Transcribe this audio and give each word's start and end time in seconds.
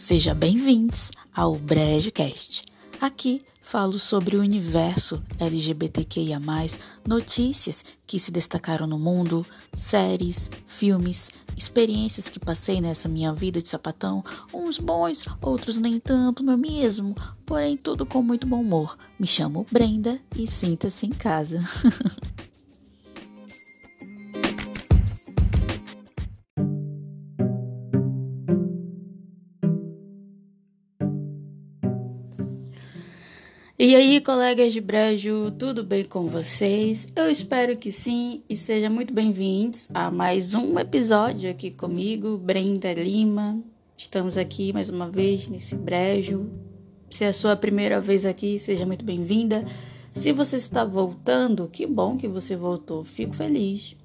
Sejam 0.00 0.34
bem-vindos 0.34 1.10
ao 1.30 1.56
BrejoCast. 1.56 2.62
Aqui 2.98 3.42
falo 3.60 3.98
sobre 3.98 4.34
o 4.34 4.40
universo 4.40 5.22
LGBTQIA, 5.38 6.40
notícias 7.06 7.84
que 8.06 8.18
se 8.18 8.32
destacaram 8.32 8.86
no 8.86 8.98
mundo, 8.98 9.44
séries, 9.76 10.50
filmes, 10.66 11.28
experiências 11.54 12.30
que 12.30 12.40
passei 12.40 12.80
nessa 12.80 13.10
minha 13.10 13.34
vida 13.34 13.60
de 13.60 13.68
sapatão, 13.68 14.24
uns 14.54 14.78
bons, 14.78 15.26
outros 15.42 15.76
nem 15.76 16.00
tanto, 16.00 16.42
não 16.42 16.54
é 16.54 16.56
mesmo? 16.56 17.14
Porém, 17.44 17.76
tudo 17.76 18.06
com 18.06 18.22
muito 18.22 18.46
bom 18.46 18.62
humor. 18.62 18.96
Me 19.18 19.26
chamo 19.26 19.66
Brenda 19.70 20.18
e 20.34 20.46
sinta-se 20.46 21.04
em 21.04 21.10
casa. 21.10 21.62
E 33.82 33.96
aí, 33.96 34.20
colegas 34.20 34.74
de 34.74 34.80
brejo, 34.82 35.50
tudo 35.52 35.82
bem 35.82 36.04
com 36.04 36.28
vocês? 36.28 37.08
Eu 37.16 37.30
espero 37.30 37.78
que 37.78 37.90
sim 37.90 38.42
e 38.46 38.54
sejam 38.54 38.90
muito 38.92 39.14
bem-vindos 39.14 39.88
a 39.94 40.10
mais 40.10 40.52
um 40.52 40.78
episódio 40.78 41.50
aqui 41.50 41.70
comigo, 41.70 42.36
Brenda 42.36 42.92
Lima. 42.92 43.58
Estamos 43.96 44.36
aqui 44.36 44.70
mais 44.70 44.90
uma 44.90 45.08
vez 45.08 45.48
nesse 45.48 45.74
brejo. 45.74 46.50
Se 47.08 47.24
é 47.24 47.28
a 47.28 47.32
sua 47.32 47.56
primeira 47.56 48.02
vez 48.02 48.26
aqui, 48.26 48.58
seja 48.58 48.84
muito 48.84 49.02
bem-vinda. 49.02 49.64
Se 50.12 50.30
você 50.30 50.56
está 50.56 50.84
voltando, 50.84 51.66
que 51.66 51.86
bom 51.86 52.18
que 52.18 52.28
você 52.28 52.54
voltou, 52.54 53.02
fico 53.02 53.32
feliz. 53.32 53.96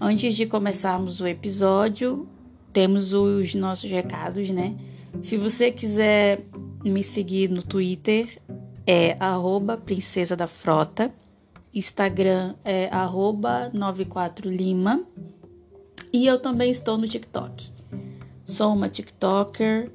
Antes 0.00 0.36
de 0.36 0.46
começarmos 0.46 1.20
o 1.20 1.26
episódio, 1.26 2.28
temos 2.72 3.12
os 3.12 3.52
nossos 3.56 3.90
recados, 3.90 4.48
né? 4.50 4.76
Se 5.20 5.36
você 5.36 5.72
quiser 5.72 6.46
me 6.84 7.02
seguir 7.02 7.50
no 7.50 7.64
Twitter, 7.64 8.40
é 8.86 9.16
arroba 9.18 9.76
princesa 9.76 10.36
da 10.36 10.46
frota. 10.46 11.10
Instagram 11.72 12.54
é 12.64 12.88
arroba 12.90 13.70
94lima. 13.74 15.04
E 16.12 16.26
eu 16.26 16.38
também 16.38 16.70
estou 16.70 16.96
no 16.96 17.08
TikTok. 17.08 17.70
Sou 18.44 18.72
uma 18.72 18.88
TikToker, 18.88 19.90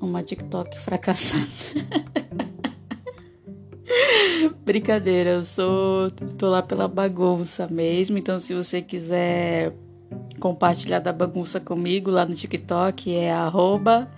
uma 0.00 0.22
TikTok 0.22 0.80
fracassada. 0.80 1.44
Brincadeira, 4.64 5.30
eu 5.30 5.44
sou. 5.44 6.10
tô 6.10 6.48
lá 6.48 6.62
pela 6.62 6.88
bagunça 6.88 7.68
mesmo. 7.68 8.18
Então, 8.18 8.40
se 8.40 8.54
você 8.54 8.82
quiser 8.82 9.72
compartilhar 10.40 10.98
da 10.98 11.12
bagunça 11.12 11.60
comigo 11.60 12.10
lá 12.10 12.26
no 12.26 12.34
TikTok, 12.34 13.14
é 13.14 13.32
arroba 13.32 14.10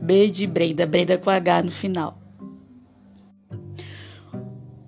B 0.00 0.28
de 0.28 0.46
Brenda, 0.46 0.86
Brenda 0.86 1.18
com 1.18 1.28
H 1.28 1.64
no 1.64 1.70
final. 1.70 2.18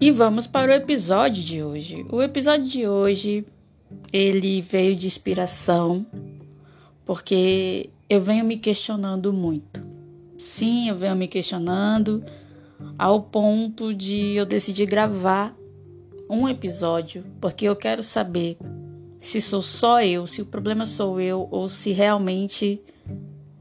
E 0.02 0.10
vamos 0.10 0.46
para 0.46 0.72
o 0.72 0.74
episódio 0.74 1.44
de 1.44 1.62
hoje. 1.62 2.06
O 2.10 2.22
episódio 2.22 2.66
de 2.66 2.88
hoje 2.88 3.44
ele 4.10 4.62
veio 4.62 4.96
de 4.96 5.06
inspiração 5.06 6.06
porque 7.04 7.90
eu 8.08 8.18
venho 8.18 8.42
me 8.42 8.56
questionando 8.56 9.30
muito. 9.30 9.86
Sim, 10.38 10.88
eu 10.88 10.96
venho 10.96 11.14
me 11.14 11.28
questionando 11.28 12.24
ao 12.98 13.24
ponto 13.24 13.92
de 13.92 14.36
eu 14.36 14.46
decidir 14.46 14.86
gravar 14.86 15.54
um 16.30 16.48
episódio, 16.48 17.22
porque 17.38 17.66
eu 17.66 17.76
quero 17.76 18.02
saber 18.02 18.56
se 19.18 19.38
sou 19.38 19.60
só 19.60 20.02
eu, 20.02 20.26
se 20.26 20.40
o 20.40 20.46
problema 20.46 20.86
sou 20.86 21.20
eu 21.20 21.46
ou 21.50 21.68
se 21.68 21.92
realmente 21.92 22.80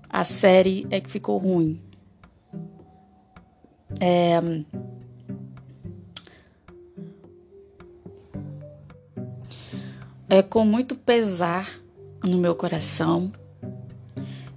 a 0.10 0.24
série 0.24 0.88
é 0.90 1.02
que 1.02 1.10
ficou 1.10 1.38
ruim. 1.38 1.82
É, 4.00 4.40
É 10.30 10.44
com 10.44 10.64
muito 10.64 10.96
pesar 10.96 11.68
no 12.24 12.38
meu 12.38 12.54
coração 12.54 13.32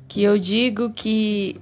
que 0.06 0.22
eu 0.22 0.38
digo 0.38 0.90
que 0.90 1.58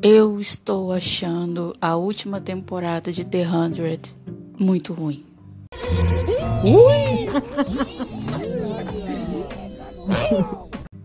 eu 0.00 0.38
estou 0.38 0.92
achando 0.92 1.74
a 1.80 1.96
última 1.96 2.40
temporada 2.40 3.10
de 3.10 3.24
The 3.24 3.44
Hundred 3.48 4.14
muito 4.56 4.92
ruim. 4.92 5.24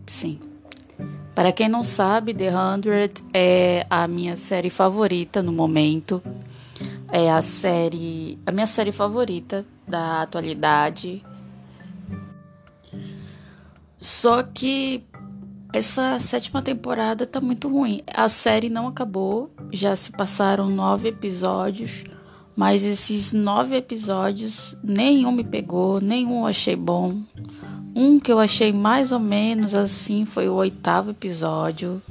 Sim. 0.06 0.40
Para 1.34 1.52
quem 1.52 1.68
não 1.68 1.84
sabe, 1.84 2.34
The 2.34 2.56
Hundred 2.56 3.24
é 3.34 3.88
a 3.90 4.08
minha 4.08 4.38
série 4.38 4.70
favorita 4.70 5.42
no 5.42 5.52
momento. 5.52 6.22
É 7.12 7.32
a 7.32 7.42
série, 7.42 8.38
a 8.46 8.52
minha 8.52 8.68
série 8.68 8.92
favorita 8.92 9.66
da 9.88 10.22
atualidade. 10.22 11.24
Só 13.98 14.44
que 14.44 15.04
essa 15.74 16.20
sétima 16.20 16.62
temporada 16.62 17.26
tá 17.26 17.42
muito 17.42 17.68
ruim. 17.68 17.98
A 18.14 18.30
série 18.30 18.70
não 18.70 18.88
acabou, 18.88 19.52
já 19.72 19.96
se 19.96 20.12
passaram 20.12 20.70
nove 20.70 21.10
episódios, 21.10 22.04
mas 22.56 22.84
esses 22.84 23.34
nove 23.34 23.76
episódios 23.76 24.78
nenhum 24.84 25.32
me 25.32 25.44
pegou, 25.44 26.00
nenhum 26.00 26.46
achei 26.46 26.76
bom. 26.76 27.22
Um 27.96 28.20
que 28.20 28.32
eu 28.32 28.40
achei 28.40 28.72
mais 28.72 29.12
ou 29.12 29.20
menos 29.20 29.74
assim 29.74 30.26
foi 30.26 30.48
o 30.48 30.54
oitavo 30.54 31.12
episódio, 31.12 32.02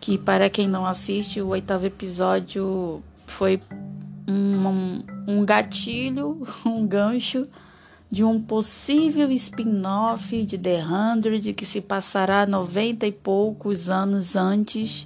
que 0.00 0.18
para 0.18 0.50
quem 0.50 0.68
não 0.68 0.84
assiste, 0.84 1.40
o 1.40 1.48
oitavo 1.48 1.86
episódio 1.86 3.02
foi 3.26 3.60
um, 4.28 5.02
um 5.26 5.44
gatilho, 5.44 6.46
um 6.64 6.86
gancho 6.86 7.42
de 8.10 8.22
um 8.22 8.40
possível 8.40 9.30
spin-off 9.32 10.42
de 10.44 10.56
The 10.56 10.84
Hundred 10.84 11.52
que 11.54 11.66
se 11.66 11.80
passará 11.80 12.46
noventa 12.46 13.06
e 13.06 13.12
poucos 13.12 13.88
anos 13.88 14.36
antes 14.36 15.04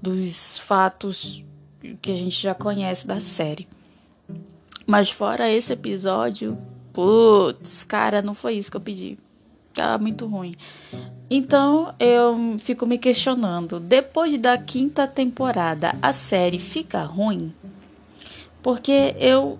dos 0.00 0.58
fatos 0.58 1.44
que 2.00 2.10
a 2.10 2.14
gente 2.14 2.42
já 2.42 2.54
conhece 2.54 3.06
da 3.06 3.20
série. 3.20 3.68
Mas 4.86 5.10
fora 5.10 5.50
esse 5.50 5.72
episódio, 5.72 6.58
putz, 6.92 7.84
cara, 7.84 8.22
não 8.22 8.34
foi 8.34 8.54
isso 8.54 8.70
que 8.70 8.76
eu 8.76 8.80
pedi. 8.80 9.18
Tá 9.72 9.98
muito 9.98 10.26
ruim. 10.26 10.54
Então 11.28 11.94
eu 11.98 12.56
fico 12.58 12.86
me 12.86 12.96
questionando, 12.96 13.80
depois 13.80 14.38
da 14.38 14.56
quinta 14.56 15.06
temporada, 15.06 15.94
a 16.00 16.12
série 16.12 16.58
fica 16.58 17.02
ruim? 17.02 17.52
Porque 18.64 19.14
eu 19.18 19.58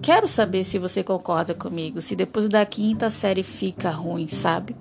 quero 0.00 0.28
saber 0.28 0.62
se 0.62 0.78
você 0.78 1.02
concorda 1.02 1.52
comigo, 1.52 2.00
se 2.00 2.14
depois 2.14 2.48
da 2.48 2.64
quinta 2.64 3.10
série 3.10 3.42
fica 3.42 3.90
ruim, 3.90 4.28
sabe? 4.28 4.76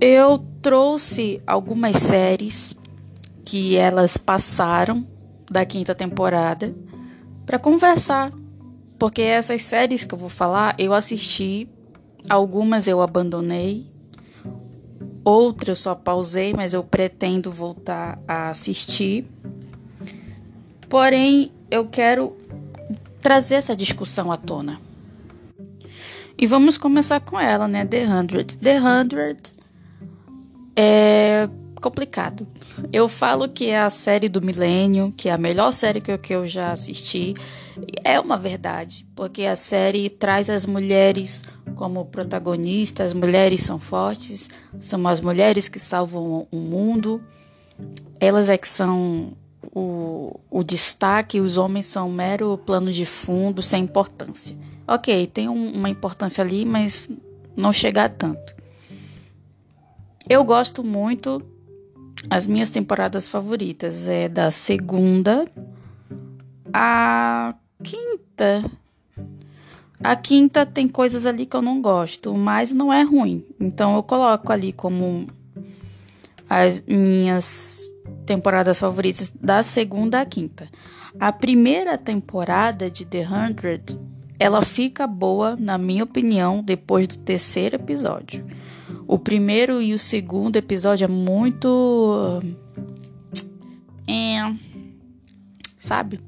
Eu 0.00 0.38
trouxe 0.62 1.42
algumas 1.46 1.98
séries 1.98 2.74
que 3.44 3.76
elas 3.76 4.16
passaram 4.16 5.06
da 5.50 5.66
quinta 5.66 5.94
temporada 5.94 6.74
para 7.44 7.58
conversar, 7.58 8.32
porque 8.98 9.20
essas 9.20 9.60
séries 9.60 10.04
que 10.06 10.14
eu 10.14 10.18
vou 10.18 10.30
falar, 10.30 10.74
eu 10.78 10.94
assisti, 10.94 11.68
algumas 12.30 12.88
eu 12.88 13.02
abandonei, 13.02 13.92
outras 15.22 15.68
eu 15.68 15.82
só 15.82 15.94
pausei, 15.94 16.54
mas 16.54 16.72
eu 16.72 16.82
pretendo 16.82 17.50
voltar 17.50 18.18
a 18.26 18.48
assistir. 18.48 19.26
Porém, 20.94 21.50
eu 21.72 21.86
quero 21.86 22.36
trazer 23.20 23.56
essa 23.56 23.74
discussão 23.74 24.30
à 24.30 24.36
tona. 24.36 24.80
E 26.38 26.46
vamos 26.46 26.78
começar 26.78 27.18
com 27.18 27.40
ela, 27.40 27.66
né? 27.66 27.84
The 27.84 28.06
Hundred. 28.06 28.56
The 28.58 28.80
Hundred 28.80 29.52
é 30.76 31.48
complicado. 31.82 32.46
Eu 32.92 33.08
falo 33.08 33.48
que 33.48 33.70
é 33.70 33.80
a 33.80 33.90
série 33.90 34.28
do 34.28 34.40
milênio, 34.40 35.12
que 35.16 35.28
é 35.28 35.32
a 35.32 35.36
melhor 35.36 35.72
série 35.72 36.00
que 36.00 36.12
eu, 36.12 36.18
que 36.20 36.32
eu 36.32 36.46
já 36.46 36.70
assisti. 36.70 37.34
É 38.04 38.20
uma 38.20 38.36
verdade, 38.36 39.04
porque 39.16 39.46
a 39.46 39.56
série 39.56 40.08
traz 40.08 40.48
as 40.48 40.64
mulheres 40.64 41.42
como 41.74 42.04
protagonistas, 42.04 43.08
as 43.08 43.14
mulheres 43.14 43.62
são 43.62 43.80
fortes, 43.80 44.48
são 44.78 45.04
as 45.08 45.20
mulheres 45.20 45.68
que 45.68 45.80
salvam 45.80 46.46
o 46.52 46.56
mundo. 46.56 47.20
Elas 48.20 48.48
é 48.48 48.56
que 48.56 48.68
são 48.68 49.36
o, 49.74 50.38
o 50.48 50.62
destaque, 50.62 51.40
os 51.40 51.58
homens 51.58 51.86
são 51.86 52.08
mero 52.08 52.56
plano 52.58 52.92
de 52.92 53.04
fundo, 53.04 53.60
sem 53.60 53.82
importância. 53.82 54.56
Ok, 54.86 55.26
tem 55.26 55.48
um, 55.48 55.72
uma 55.72 55.90
importância 55.90 56.44
ali, 56.44 56.64
mas 56.64 57.08
não 57.56 57.72
chega 57.72 58.04
a 58.04 58.08
tanto. 58.08 58.54
Eu 60.28 60.44
gosto 60.44 60.84
muito, 60.84 61.42
as 62.30 62.46
minhas 62.46 62.70
temporadas 62.70 63.28
favoritas 63.28 64.06
é 64.06 64.28
da 64.28 64.50
segunda 64.50 65.46
à 66.72 67.54
quinta. 67.82 68.70
A 70.00 70.16
quinta 70.16 70.64
tem 70.64 70.86
coisas 70.86 71.26
ali 71.26 71.46
que 71.46 71.56
eu 71.56 71.62
não 71.62 71.80
gosto, 71.82 72.34
mas 72.34 72.72
não 72.72 72.92
é 72.92 73.02
ruim. 73.02 73.44
Então 73.58 73.96
eu 73.96 74.02
coloco 74.02 74.52
ali 74.52 74.72
como 74.72 75.26
as 76.48 76.82
minhas 76.82 77.93
temporadas 78.24 78.78
favoritas 78.78 79.32
da 79.40 79.62
segunda 79.62 80.20
à 80.20 80.26
quinta. 80.26 80.68
A 81.18 81.30
primeira 81.30 81.96
temporada 81.96 82.90
de 82.90 83.04
The 83.04 83.26
Hundred, 83.28 83.98
ela 84.38 84.64
fica 84.64 85.06
boa, 85.06 85.56
na 85.56 85.78
minha 85.78 86.02
opinião, 86.02 86.62
depois 86.62 87.06
do 87.06 87.18
terceiro 87.18 87.76
episódio. 87.76 88.44
O 89.06 89.18
primeiro 89.18 89.80
e 89.80 89.94
o 89.94 89.98
segundo 89.98 90.56
episódio 90.56 91.04
é 91.04 91.08
muito. 91.08 92.42
É. 94.08 94.54
Sabe? 95.76 96.20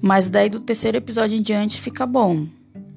Mas 0.00 0.30
daí 0.30 0.48
do 0.48 0.60
terceiro 0.60 0.96
episódio 0.96 1.36
em 1.36 1.42
diante 1.42 1.80
fica 1.80 2.06
bom. 2.06 2.46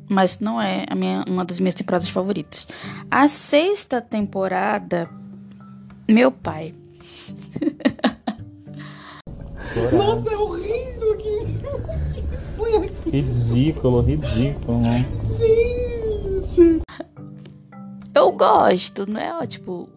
Mas 0.07 0.39
não 0.39 0.61
é 0.61 0.85
a 0.87 0.95
minha, 0.95 1.25
uma 1.27 1.43
das 1.43 1.59
minhas 1.59 1.75
temporadas 1.75 2.07
favoritas. 2.07 2.67
A 3.09 3.27
sexta 3.27 3.99
temporada. 3.99 5.09
Meu 6.07 6.31
pai. 6.31 6.75
Nossa, 9.91 10.29
é 10.29 10.37
horrível 10.37 11.17
que 11.17 11.53
Ridículo, 13.11 14.01
ridículo. 14.01 14.83
Gente. 15.37 16.81
Eu 18.13 18.31
gosto, 18.31 19.09
não 19.09 19.19
é 19.19 19.47
tipo 19.47 19.89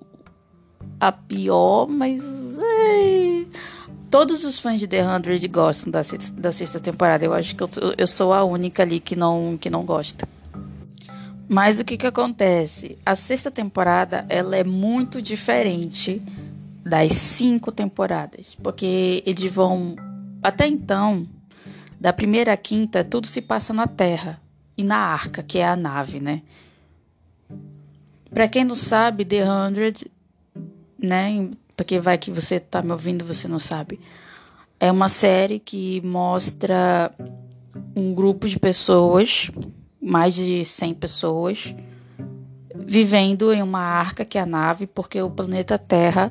a 0.98 1.12
pior, 1.12 1.86
mas 1.86 2.22
todos 4.10 4.44
os 4.44 4.58
fãs 4.58 4.80
de 4.80 4.88
The 4.88 5.06
Hundred 5.06 5.46
gostam 5.48 5.90
da 5.90 6.02
sexta, 6.02 6.40
da 6.40 6.52
sexta 6.52 6.80
temporada. 6.80 7.24
Eu 7.24 7.34
acho 7.34 7.54
que 7.54 7.62
eu, 7.62 7.68
eu 7.98 8.06
sou 8.06 8.32
a 8.32 8.44
única 8.44 8.82
ali 8.82 9.00
que 9.00 9.14
não 9.14 9.58
que 9.60 9.68
não 9.68 9.84
gosta. 9.84 10.26
Mas 11.48 11.78
o 11.78 11.84
que 11.84 11.96
que 11.96 12.06
acontece? 12.06 12.98
A 13.06 13.14
sexta 13.14 13.50
temporada 13.50 14.26
ela 14.28 14.56
é 14.56 14.64
muito 14.64 15.22
diferente 15.22 16.20
das 16.86 17.14
cinco 17.14 17.72
temporadas, 17.72 18.54
porque 18.62 19.20
eles 19.26 19.50
vão 19.50 19.96
até 20.40 20.68
então 20.68 21.26
da 21.98 22.12
primeira 22.12 22.52
à 22.52 22.56
quinta 22.56 23.02
tudo 23.02 23.26
se 23.26 23.42
passa 23.42 23.74
na 23.74 23.88
Terra 23.88 24.40
e 24.78 24.84
na 24.84 24.96
Arca, 24.96 25.42
que 25.42 25.58
é 25.58 25.66
a 25.66 25.74
nave, 25.74 26.20
né? 26.20 26.42
Para 28.32 28.46
quem 28.46 28.64
não 28.64 28.76
sabe, 28.76 29.24
The 29.24 29.50
Hundred, 29.50 30.08
né? 30.96 31.50
Porque 31.76 31.98
vai 31.98 32.18
que 32.18 32.30
você 32.30 32.60
tá 32.60 32.80
me 32.82 32.92
ouvindo, 32.92 33.24
você 33.24 33.48
não 33.48 33.58
sabe. 33.58 33.98
É 34.78 34.92
uma 34.92 35.08
série 35.08 35.58
que 35.58 36.00
mostra 36.02 37.10
um 37.96 38.14
grupo 38.14 38.46
de 38.46 38.60
pessoas, 38.60 39.50
mais 40.00 40.36
de 40.36 40.64
100 40.64 40.94
pessoas, 40.94 41.74
vivendo 42.76 43.52
em 43.52 43.62
uma 43.62 43.80
arca 43.80 44.24
que 44.24 44.38
é 44.38 44.42
a 44.42 44.46
nave, 44.46 44.86
porque 44.86 45.20
o 45.20 45.30
planeta 45.30 45.76
Terra 45.76 46.30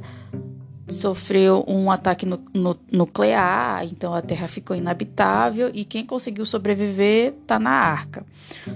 sofreu 0.88 1.66
um 1.68 1.90
ataque 1.90 2.26
nu 2.26 2.44
nu 2.54 2.78
nuclear, 2.92 3.86
então 3.86 4.14
a 4.14 4.22
Terra 4.22 4.48
ficou 4.48 4.76
inabitável 4.76 5.72
e 5.74 5.84
quem 5.84 6.06
conseguiu 6.06 6.46
sobreviver 6.46 7.34
está 7.42 7.58
na 7.58 7.72
arca. 7.72 8.26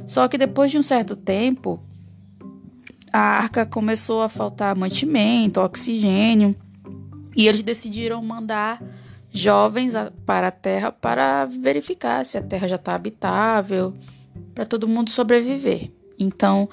Só 0.07 0.27
que 0.27 0.37
depois 0.37 0.71
de 0.71 0.77
um 0.77 0.83
certo 0.83 1.15
tempo, 1.15 1.79
a 3.13 3.19
arca 3.19 3.65
começou 3.65 4.21
a 4.21 4.29
faltar 4.29 4.75
mantimento, 4.75 5.59
oxigênio, 5.59 6.55
e 7.35 7.47
eles 7.47 7.61
decidiram 7.61 8.21
mandar 8.23 8.81
jovens 9.31 9.93
para 10.25 10.47
a 10.47 10.51
Terra 10.51 10.91
para 10.91 11.45
verificar 11.45 12.25
se 12.25 12.37
a 12.37 12.41
Terra 12.41 12.67
já 12.67 12.75
está 12.75 12.95
habitável, 12.95 13.93
para 14.55 14.65
todo 14.65 14.87
mundo 14.87 15.09
sobreviver. 15.09 15.91
Então, 16.17 16.67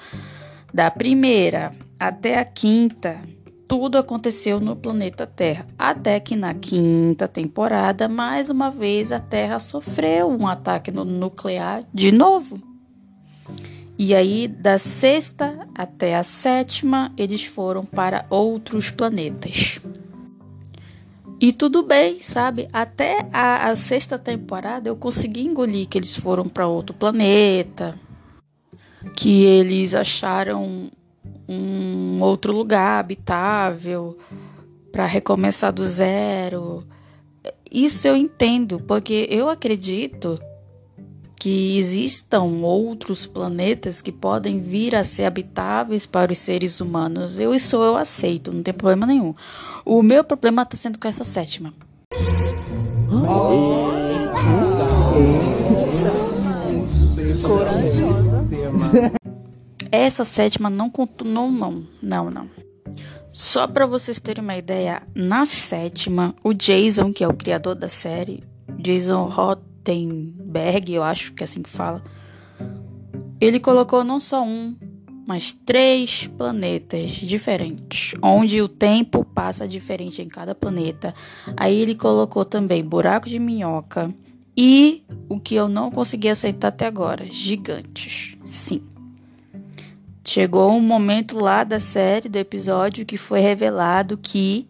da 0.73 0.89
primeira 0.89 1.71
até 1.99 2.39
a 2.39 2.45
quinta, 2.45 3.19
tudo 3.67 3.97
aconteceu 3.97 4.59
no 4.59 4.75
planeta 4.75 5.27
Terra, 5.27 5.65
até 5.77 6.19
que 6.19 6.35
na 6.35 6.53
quinta 6.53 7.27
temporada, 7.27 8.07
mais 8.07 8.49
uma 8.49 8.71
vez, 8.71 9.11
a 9.11 9.19
Terra 9.19 9.59
sofreu 9.59 10.29
um 10.29 10.47
ataque 10.47 10.89
nuclear 10.89 11.83
de 11.93 12.11
novo. 12.11 12.61
E 13.99 14.13
aí, 14.15 14.47
da 14.47 14.79
sexta 14.79 15.67
até 15.75 16.15
a 16.15 16.23
sétima, 16.23 17.11
eles 17.17 17.43
foram 17.43 17.83
para 17.83 18.25
outros 18.29 18.89
planetas. 18.89 19.81
E 21.39 21.51
tudo 21.51 21.83
bem, 21.83 22.19
sabe? 22.19 22.67
Até 22.71 23.27
a, 23.33 23.69
a 23.69 23.75
sexta 23.75 24.17
temporada 24.17 24.89
eu 24.89 24.95
consegui 24.95 25.41
engolir 25.41 25.87
que 25.87 25.97
eles 25.97 26.15
foram 26.15 26.47
para 26.47 26.67
outro 26.67 26.95
planeta, 26.95 27.99
que 29.15 29.43
eles 29.43 29.93
acharam 29.93 30.89
um 31.47 32.21
outro 32.21 32.53
lugar 32.53 32.99
habitável 32.99 34.17
para 34.91 35.05
recomeçar 35.05 35.71
do 35.71 35.85
zero. 35.85 36.83
Isso 37.71 38.07
eu 38.07 38.15
entendo, 38.15 38.79
porque 38.79 39.27
eu 39.29 39.49
acredito 39.49 40.39
que 41.39 41.77
existam 41.77 42.41
outros 42.63 43.27
planetas 43.27 44.01
que 44.01 44.11
podem 44.11 44.59
vir 44.59 44.95
a 44.95 45.03
ser 45.03 45.25
habitáveis 45.25 46.05
para 46.05 46.31
os 46.31 46.39
seres 46.39 46.81
humanos. 46.81 47.39
Eu 47.39 47.53
isso 47.53 47.75
eu 47.77 47.95
aceito, 47.95 48.51
não 48.51 48.63
tem 48.63 48.73
problema 48.73 49.05
nenhum. 49.05 49.35
O 49.85 50.01
meu 50.01 50.23
problema 50.23 50.63
está 50.63 50.75
sendo 50.75 50.97
com 50.97 51.07
essa 51.07 51.23
sétima. 51.23 51.73
Essa 59.91 60.25
sétima 60.25 60.69
não 60.69 60.89
continuou, 60.89 61.51
não, 61.51 61.85
não, 62.01 62.29
não. 62.29 62.49
Só 63.31 63.67
para 63.67 63.85
vocês 63.85 64.19
terem 64.19 64.43
uma 64.43 64.57
ideia, 64.57 65.03
na 65.13 65.45
sétima, 65.45 66.33
o 66.43 66.53
Jason, 66.53 67.13
que 67.13 67.23
é 67.23 67.27
o 67.27 67.33
criador 67.33 67.75
da 67.75 67.89
série, 67.89 68.41
Jason 68.79 69.25
Roth 69.25 69.67
Gutenberg, 69.87 70.93
eu 70.93 71.03
acho 71.03 71.33
que 71.33 71.43
é 71.43 71.45
assim 71.45 71.61
que 71.61 71.69
fala, 71.69 72.03
ele 73.39 73.59
colocou 73.59 74.03
não 74.03 74.19
só 74.19 74.43
um, 74.43 74.75
mas 75.25 75.51
três 75.51 76.27
planetas 76.27 77.11
diferentes, 77.11 78.13
onde 78.21 78.61
o 78.61 78.67
tempo 78.67 79.23
passa 79.23 79.67
diferente 79.67 80.21
em 80.21 80.27
cada 80.27 80.53
planeta. 80.53 81.13
Aí 81.55 81.75
ele 81.75 81.95
colocou 81.95 82.43
também 82.43 82.83
buraco 82.83 83.29
de 83.29 83.39
minhoca 83.39 84.13
e 84.55 85.03
o 85.29 85.39
que 85.39 85.55
eu 85.55 85.67
não 85.67 85.91
consegui 85.91 86.29
aceitar 86.29 86.69
até 86.69 86.85
agora, 86.85 87.25
gigantes. 87.29 88.37
Sim. 88.43 88.81
Chegou 90.27 90.75
um 90.75 90.81
momento 90.81 91.39
lá 91.39 91.63
da 91.63 91.79
série, 91.79 92.27
do 92.27 92.35
episódio, 92.35 93.05
que 93.05 93.17
foi 93.17 93.39
revelado 93.39 94.17
que 94.17 94.67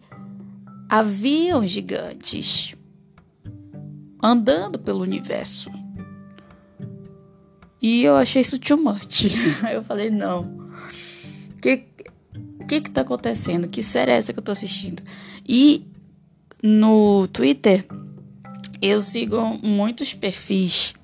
haviam 0.88 1.66
gigantes 1.66 2.76
andando 4.22 4.78
pelo 4.78 5.00
universo. 5.02 5.68
E 7.82 8.04
eu 8.04 8.14
achei 8.14 8.42
isso 8.42 8.56
too 8.60 8.76
much. 8.76 9.26
Eu 9.72 9.82
falei, 9.82 10.10
não. 10.10 10.42
O 10.42 11.60
que, 11.60 11.84
que 12.68 12.80
que 12.80 12.90
tá 12.90 13.00
acontecendo? 13.00 13.66
Que 13.66 13.82
série 13.82 14.12
é 14.12 14.16
essa 14.16 14.32
que 14.32 14.38
eu 14.38 14.44
tô 14.44 14.52
assistindo? 14.52 15.02
E 15.44 15.84
no 16.62 17.26
Twitter, 17.32 17.84
eu 18.80 19.00
sigo 19.00 19.58
muitos 19.60 20.14
perfis 20.14 20.94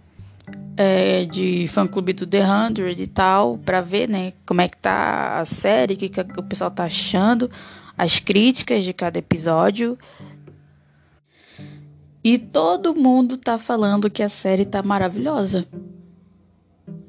é, 0.76 1.25
de 1.25 1.69
fã-clube 1.69 2.12
do 2.12 2.26
The 2.26 2.45
Hundred 2.45 3.02
e 3.02 3.07
tal, 3.07 3.59
pra 3.59 3.81
ver, 3.81 4.09
né, 4.09 4.33
como 4.47 4.61
é 4.61 4.69
que 4.69 4.76
tá 4.76 5.38
a 5.38 5.45
série, 5.45 5.95
o 5.95 5.97
que, 5.97 6.09
que 6.09 6.21
o 6.21 6.43
pessoal 6.43 6.71
tá 6.71 6.85
achando, 6.85 7.50
as 7.97 8.19
críticas 8.19 8.85
de 8.85 8.93
cada 8.93 9.19
episódio. 9.19 9.99
E 12.23 12.38
todo 12.38 12.95
mundo 12.95 13.37
tá 13.37 13.59
falando 13.59 14.11
que 14.11 14.23
a 14.23 14.28
série 14.28 14.64
tá 14.64 14.83
maravilhosa. 14.83 15.66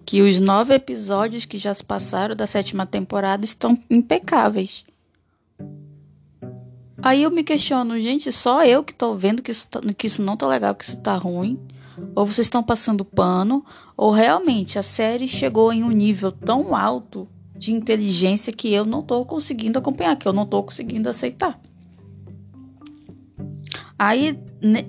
Que 0.06 0.22
os 0.22 0.40
nove 0.40 0.74
episódios 0.74 1.46
que 1.46 1.58
já 1.58 1.74
se 1.74 1.84
passaram 1.84 2.36
da 2.36 2.46
sétima 2.46 2.86
temporada 2.86 3.46
estão 3.46 3.82
impecáveis. 3.90 4.86
Aí 7.02 7.24
eu 7.24 7.32
me 7.32 7.44
questiono, 7.44 8.00
gente, 8.00 8.32
só 8.32 8.66
eu 8.66 8.84
que 8.84 8.94
tô 8.94 9.16
vendo 9.16 9.42
que 9.42 9.52
isso, 9.52 9.68
tá, 9.68 9.80
que 9.96 10.08
isso 10.08 10.22
não 10.22 10.36
tá 10.36 10.48
legal, 10.48 10.76
que 10.76 10.84
isso 10.84 10.98
tá 10.98 11.16
ruim. 11.16 11.60
Ou 12.16 12.26
vocês 12.26 12.46
estão 12.48 12.64
passando 12.64 13.06
pano, 13.06 13.64
ou 13.96 14.12
realmente 14.12 14.78
a 14.78 14.84
série 14.84 15.28
chegou 15.28 15.72
em 15.72 15.84
um 15.84 15.92
nível 15.92 16.32
tão 16.32 16.76
alto 16.76 17.28
de 17.58 17.74
inteligência 17.74 18.52
que 18.52 18.72
eu 18.74 18.86
não 18.86 19.02
tô 19.02 19.26
conseguindo 19.26 19.80
acompanhar, 19.80 20.16
que 20.16 20.28
eu 20.28 20.34
não 20.34 20.46
tô 20.46 20.62
conseguindo 20.64 21.10
aceitar. 21.10 21.60
Aí, 23.98 24.38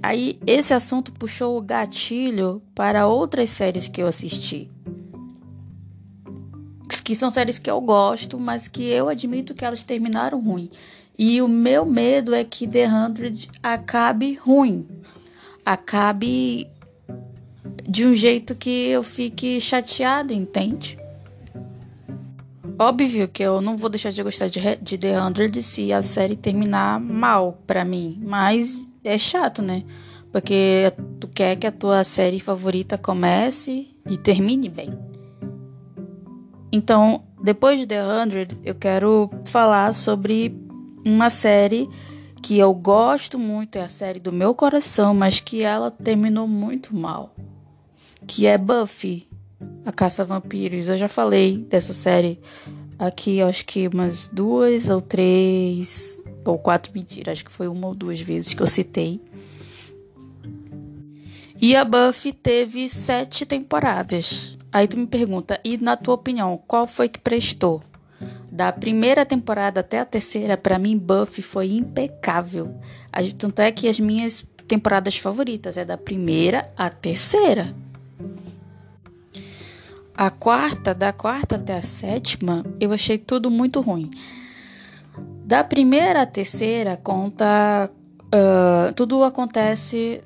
aí 0.03 0.39
esse 0.47 0.75
assunto 0.75 1.13
puxou 1.13 1.57
o 1.57 1.63
gatilho 1.63 2.61
para 2.75 3.07
outras 3.07 3.51
séries 3.51 3.87
que 3.87 4.03
eu 4.03 4.07
assisti. 4.09 4.69
Que 7.05 7.15
são 7.15 7.31
séries 7.31 7.61
que 7.61 7.71
eu 7.71 7.81
gosto, 7.81 8.37
mas 8.37 8.67
que 8.67 8.83
eu 8.83 9.09
admito 9.09 9.55
que 9.55 9.65
elas 9.65 9.85
terminaram 9.85 10.41
ruim. 10.41 10.69
E 11.17 11.41
o 11.41 11.47
meu 11.47 11.87
medo 11.87 12.35
é 12.35 12.43
que 12.43 12.67
The 12.67 12.89
Hundred 12.89 13.49
acabe 13.63 14.35
ruim. 14.35 14.89
Acabe 15.65 16.69
de 17.89 18.07
um 18.07 18.15
jeito 18.15 18.55
que 18.55 18.89
eu 18.89 19.03
fique 19.03 19.61
chateada, 19.61 20.35
entende? 20.35 20.99
Óbvio 22.79 23.29
que 23.29 23.43
eu 23.43 23.61
não 23.61 23.77
vou 23.77 23.89
deixar 23.89 24.11
de 24.11 24.23
gostar 24.23 24.49
de, 24.49 24.61
de 24.77 24.99
The 24.99 25.21
Hundred 25.21 25.63
se 25.63 25.93
a 25.93 26.03
série 26.03 26.37
terminar 26.37 27.01
mal 27.01 27.59
pra 27.67 27.85
mim, 27.85 28.21
mas 28.23 28.87
é 29.03 29.17
chato, 29.17 29.63
né? 29.63 29.83
Porque 30.31 30.93
tu 31.19 31.29
quer 31.29 31.57
que 31.57 31.67
a 31.67 31.73
tua 31.73 32.05
série 32.05 32.39
favorita 32.39 32.99
comece 32.99 33.89
e 34.07 34.19
termine 34.19 34.69
bem. 34.69 34.91
Então, 36.71 37.23
depois 37.43 37.81
de 37.81 37.87
The 37.87 38.05
Hundred, 38.05 38.57
eu 38.65 38.75
quero 38.75 39.31
falar 39.45 39.95
sobre 39.95 40.55
uma 41.05 41.31
série 41.31 41.89
que 42.43 42.59
eu 42.59 42.75
gosto 42.75 43.39
muito, 43.39 43.77
é 43.77 43.83
a 43.83 43.89
série 43.89 44.21
do 44.21 44.33
meu 44.33 44.55
coração, 44.55 45.15
mas 45.15 45.41
que 45.41 45.63
ela 45.63 45.91
terminou 45.91 46.47
muito 46.47 46.95
mal. 46.95 47.35
Que 48.27 48.47
é 48.47 48.59
Buffy, 48.59 49.29
a 49.85 49.93
Caça 49.93 50.23
a 50.23 50.25
Vampiros. 50.25 50.89
Eu 50.89 50.99
já 50.99 51.09
falei 51.09 51.59
dessa 51.59 51.93
série 51.93 52.41
aqui, 52.99 53.41
acho 53.41 53.65
que 53.65 53.87
umas 53.89 54.29
duas 54.29 54.89
ou 54.89 55.01
três 55.01 56.19
ou 56.45 56.59
quatro 56.59 56.93
mentiras, 56.95 57.33
acho 57.33 57.45
que 57.45 57.51
foi 57.51 57.69
uma 57.69 57.89
ou 57.89 57.95
duas 57.95 58.21
vezes 58.21 58.55
que 58.55 58.63
eu 58.63 58.67
citei. 58.67 59.21
E 61.61 61.75
a 61.75 61.85
Buffy 61.85 62.33
teve 62.33 62.89
sete 62.89 63.47
temporadas. 63.47 64.57
Aí 64.73 64.87
tu 64.87 64.99
me 64.99 65.07
pergunta, 65.07 65.59
e 65.65 65.79
na 65.79 65.97
tua 65.97 66.15
opinião, 66.15 66.61
qual 66.67 66.87
foi 66.87 67.09
que 67.09 67.19
prestou? 67.19 67.83
Da 68.53 68.73
primeira 68.73 69.25
temporada 69.25 69.81
até 69.81 70.01
a 70.01 70.05
terceira, 70.05 70.57
para 70.57 70.79
mim, 70.79 70.99
Buffy 70.99 71.43
foi 71.43 71.73
impecável. 71.73 72.75
Tanto 73.39 73.61
é 73.61 73.73
que 73.73 73.89
as 73.89 73.99
minhas 73.99 74.45
temporadas 74.69 75.17
favoritas 75.17 75.77
é 75.77 75.85
da 75.85 75.97
primeira 75.97 76.71
à 76.77 76.91
terceira. 76.91 77.75
A 80.17 80.31
quarta, 80.31 80.95
da 80.95 81.13
quarta 81.13 81.57
até 81.57 81.77
a 81.77 81.83
sétima, 81.83 82.65
eu 82.81 82.91
achei 82.91 83.19
tudo 83.19 83.51
muito 83.51 83.83
ruim. 83.83 84.11
Da 85.45 85.63
primeira 85.63 86.23
à 86.23 86.27
terceira, 86.27 86.97
conta. 86.97 87.91
Uh, 88.27 88.93
tudo 88.95 89.23
acontece 89.23 90.23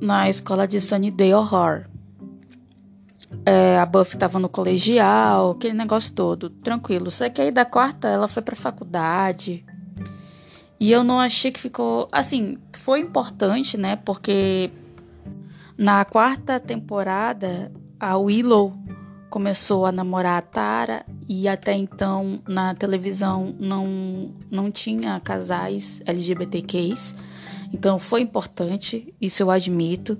na 0.00 0.30
escola 0.30 0.66
de 0.66 0.80
Sunnydale 0.80 1.34
Horror. 1.34 1.86
É, 3.44 3.76
a 3.78 3.84
Buffy 3.84 4.14
estava 4.14 4.38
no 4.38 4.48
colegial, 4.48 5.50
aquele 5.52 5.74
negócio 5.74 6.14
todo, 6.14 6.48
tranquilo. 6.48 7.10
Só 7.10 7.28
que 7.28 7.40
aí 7.40 7.50
da 7.50 7.64
quarta 7.64 8.06
ela 8.08 8.28
foi 8.28 8.42
pra 8.42 8.54
faculdade. 8.54 9.64
E 10.78 10.90
eu 10.90 11.02
não 11.02 11.18
achei 11.18 11.50
que 11.50 11.58
ficou. 11.58 12.08
Assim, 12.12 12.58
foi 12.78 13.00
importante, 13.00 13.76
né? 13.76 13.96
Porque 13.96 14.70
na 15.76 16.04
quarta 16.04 16.60
temporada 16.60 17.72
a 17.98 18.16
Willow 18.16 18.81
começou 19.32 19.86
a 19.86 19.90
namorar 19.90 20.36
a 20.36 20.42
Tara 20.42 21.06
e 21.26 21.48
até 21.48 21.72
então 21.72 22.38
na 22.46 22.74
televisão 22.74 23.54
não, 23.58 24.30
não 24.50 24.70
tinha 24.70 25.18
casais 25.20 26.02
LGBTQs. 26.04 27.14
Então 27.72 27.98
foi 27.98 28.20
importante, 28.20 29.14
isso 29.18 29.42
eu 29.42 29.50
admito. 29.50 30.18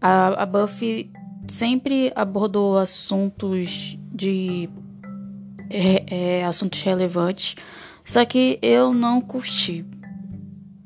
A, 0.00 0.42
a 0.42 0.46
Buffy 0.46 1.12
sempre 1.46 2.10
abordou 2.16 2.78
assuntos 2.78 3.98
de 4.10 4.70
é, 5.68 6.38
é, 6.38 6.44
assuntos 6.46 6.80
relevantes, 6.80 7.56
só 8.06 8.24
que 8.24 8.58
eu 8.62 8.94
não 8.94 9.20
curti. 9.20 9.84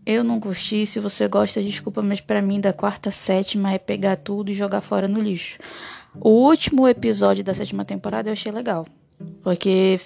Eu 0.04 0.24
não 0.24 0.40
curti. 0.40 0.84
Se 0.86 0.98
você 0.98 1.28
gosta, 1.28 1.62
desculpa, 1.62 2.02
mas 2.02 2.20
para 2.20 2.42
mim 2.42 2.60
da 2.60 2.72
quarta 2.72 3.12
sétima 3.12 3.72
é 3.72 3.78
pegar 3.78 4.16
tudo 4.16 4.50
e 4.50 4.54
jogar 4.54 4.80
fora 4.80 5.06
no 5.06 5.20
lixo. 5.20 5.56
O 6.18 6.30
último 6.30 6.88
episódio 6.88 7.44
da 7.44 7.54
sétima 7.54 7.84
temporada 7.84 8.28
eu 8.28 8.32
achei 8.32 8.50
legal, 8.50 8.86
porque 9.42 10.00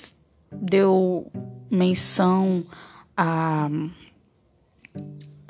deu 0.53 1.31
menção 1.71 2.65
a, 3.17 3.69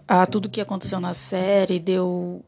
a 0.07 0.27
tudo 0.27 0.49
que 0.49 0.61
aconteceu 0.61 1.01
na 1.01 1.15
série, 1.15 1.79
deu. 1.79 2.45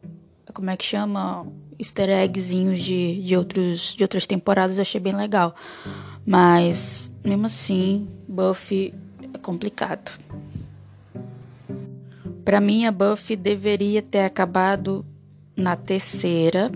Como 0.55 0.71
é 0.71 0.77
que 0.77 0.85
chama? 0.85 1.47
Easter 1.79 2.09
eggzinhos 2.09 2.81
de, 2.81 3.21
de, 3.23 3.37
outros, 3.37 3.95
de 3.95 4.03
outras 4.03 4.27
temporadas, 4.27 4.77
eu 4.77 4.83
achei 4.83 5.01
bem 5.01 5.15
legal. 5.15 5.55
Mas, 6.25 7.11
mesmo 7.23 7.47
assim, 7.47 8.09
Buffy 8.27 8.95
é 9.35 9.39
complicado. 9.39 10.19
Para 12.43 12.61
mim, 12.61 12.87
a 12.87 12.93
Buffy 12.93 13.37
deveria 13.37 14.01
ter 14.01 14.21
acabado 14.21 15.05
na 15.55 15.77
terceira 15.77 16.71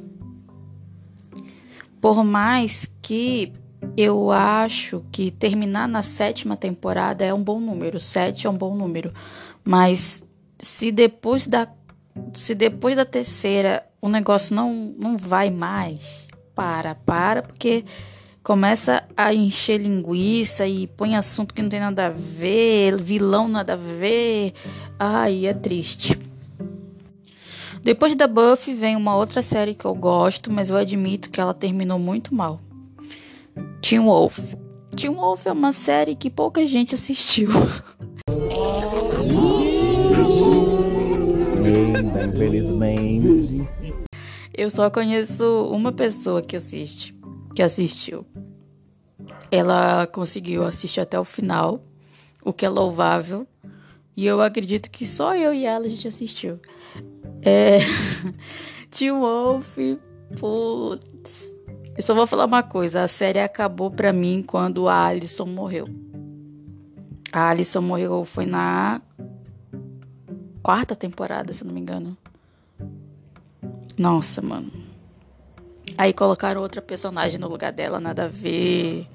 por 2.01 2.25
mais 2.25 2.91
que 3.03 3.53
eu 3.97 4.31
acho 4.31 5.05
que 5.11 5.31
terminar 5.31 5.89
na 5.89 6.03
sétima 6.03 6.57
temporada 6.57 7.25
é 7.25 7.33
um 7.33 7.43
bom 7.43 7.61
número, 7.61 7.99
sete 7.99 8.47
é 8.47 8.51
um 8.51 8.57
bom 8.57 8.75
número, 8.75 9.13
mas 9.65 10.23
se 10.59 10.91
depois 10.91 11.47
da 11.47 11.69
se 12.35 12.55
depois 12.55 12.97
da 12.97 13.05
terceira 13.05 13.87
o 14.01 14.09
negócio 14.09 14.55
não 14.55 14.95
não 14.99 15.17
vai 15.17 15.51
mais, 15.51 16.29
para, 16.55 16.95
para, 16.95 17.43
porque 17.43 17.85
começa 18.43 19.05
a 19.17 19.33
encher 19.33 19.81
linguiça 19.81 20.67
e 20.67 20.87
põe 20.87 21.17
assunto 21.17 21.55
que 21.55 21.63
não 21.63 21.69
tem 21.69 21.81
nada 21.81 22.07
a 22.07 22.11
ver, 22.11 23.01
vilão 23.01 23.49
nada 23.49 23.75
a 23.75 23.77
ver. 23.77 24.55
Ai, 24.99 25.47
é 25.47 25.55
triste. 25.55 26.30
Depois 27.83 28.15
da 28.15 28.27
Buffy 28.27 28.75
vem 28.75 28.95
uma 28.95 29.17
outra 29.17 29.41
série 29.41 29.75
que 29.75 29.87
eu 29.87 29.95
gosto, 29.95 30.53
mas 30.53 30.69
eu 30.69 30.77
admito 30.77 31.31
que 31.31 31.41
ela 31.41 31.55
terminou 31.55 31.99
muito 31.99 32.35
mal. 32.35 32.61
Teen 33.81 34.01
Wolf. 34.01 34.39
Teen 34.95 35.15
Wolf 35.15 35.47
é 35.47 35.53
uma 35.53 35.73
série 35.73 36.15
que 36.15 36.29
pouca 36.29 36.67
gente 36.67 36.95
assistiu. 36.95 37.49
Infelizmente. 42.29 43.67
Eu 44.53 44.71
só 44.71 44.91
conheço 44.91 45.67
uma 45.73 45.91
pessoa 45.91 46.43
que 46.43 46.57
assiste, 46.57 47.17
que 47.57 47.63
assistiu. 47.63 48.27
Ela 49.51 50.07
conseguiu 50.07 50.65
assistir 50.65 51.01
até 51.01 51.19
o 51.19 51.25
final, 51.25 51.83
o 52.45 52.53
que 52.53 52.67
é 52.67 52.69
louvável. 52.69 53.47
E 54.15 54.27
eu 54.27 54.43
acredito 54.43 54.91
que 54.91 55.07
só 55.07 55.35
eu 55.35 55.55
e 55.55 55.65
ela 55.65 55.87
a 55.87 55.89
gente 55.89 56.07
assistiu. 56.07 56.61
É. 57.43 57.79
Teen 58.91 59.13
Wolf, 59.13 59.77
putz. 60.39 61.53
Eu 61.97 62.03
só 62.03 62.15
vou 62.15 62.27
falar 62.27 62.47
uma 62.47 62.63
coisa: 62.63 63.03
a 63.03 63.09
série 63.09 63.41
acabou 63.41 63.91
pra 63.91 64.13
mim 64.13 64.43
quando 64.43 64.89
a 64.89 65.07
Alison 65.07 65.47
morreu. 65.47 65.87
A 67.33 67.49
Alison 67.51 67.81
morreu 67.81 68.25
foi 68.25 68.47
na 68.47 69.01
quarta 70.63 70.95
temporada, 70.97 71.53
se 71.53 71.65
não 71.65 71.73
me 71.73 71.81
engano. 71.81 72.17
Nossa, 73.97 74.41
mano. 74.43 74.73
Aí 75.97 76.13
colocaram 76.13 76.63
outra 76.63 76.81
personagem 76.81 77.39
no 77.39 77.49
lugar 77.49 77.73
dela, 77.73 78.01
nada 78.01 78.25
a 78.25 78.29
ver. 78.29 79.07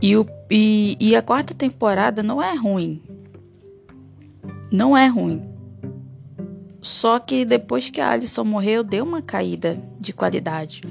E, 0.00 0.16
o, 0.16 0.26
e, 0.50 0.96
e 0.98 1.14
a 1.14 1.22
quarta 1.22 1.54
temporada 1.54 2.22
não 2.22 2.42
é 2.42 2.54
ruim. 2.56 3.02
Não 4.70 4.96
é 4.96 5.06
ruim. 5.06 5.51
Só 6.82 7.20
que 7.20 7.44
depois 7.44 7.88
que 7.88 8.00
a 8.00 8.10
Alison 8.10 8.42
morreu, 8.44 8.82
deu 8.82 9.04
uma 9.04 9.22
caída 9.22 9.80
de 10.00 10.12
qualidade. 10.12 10.82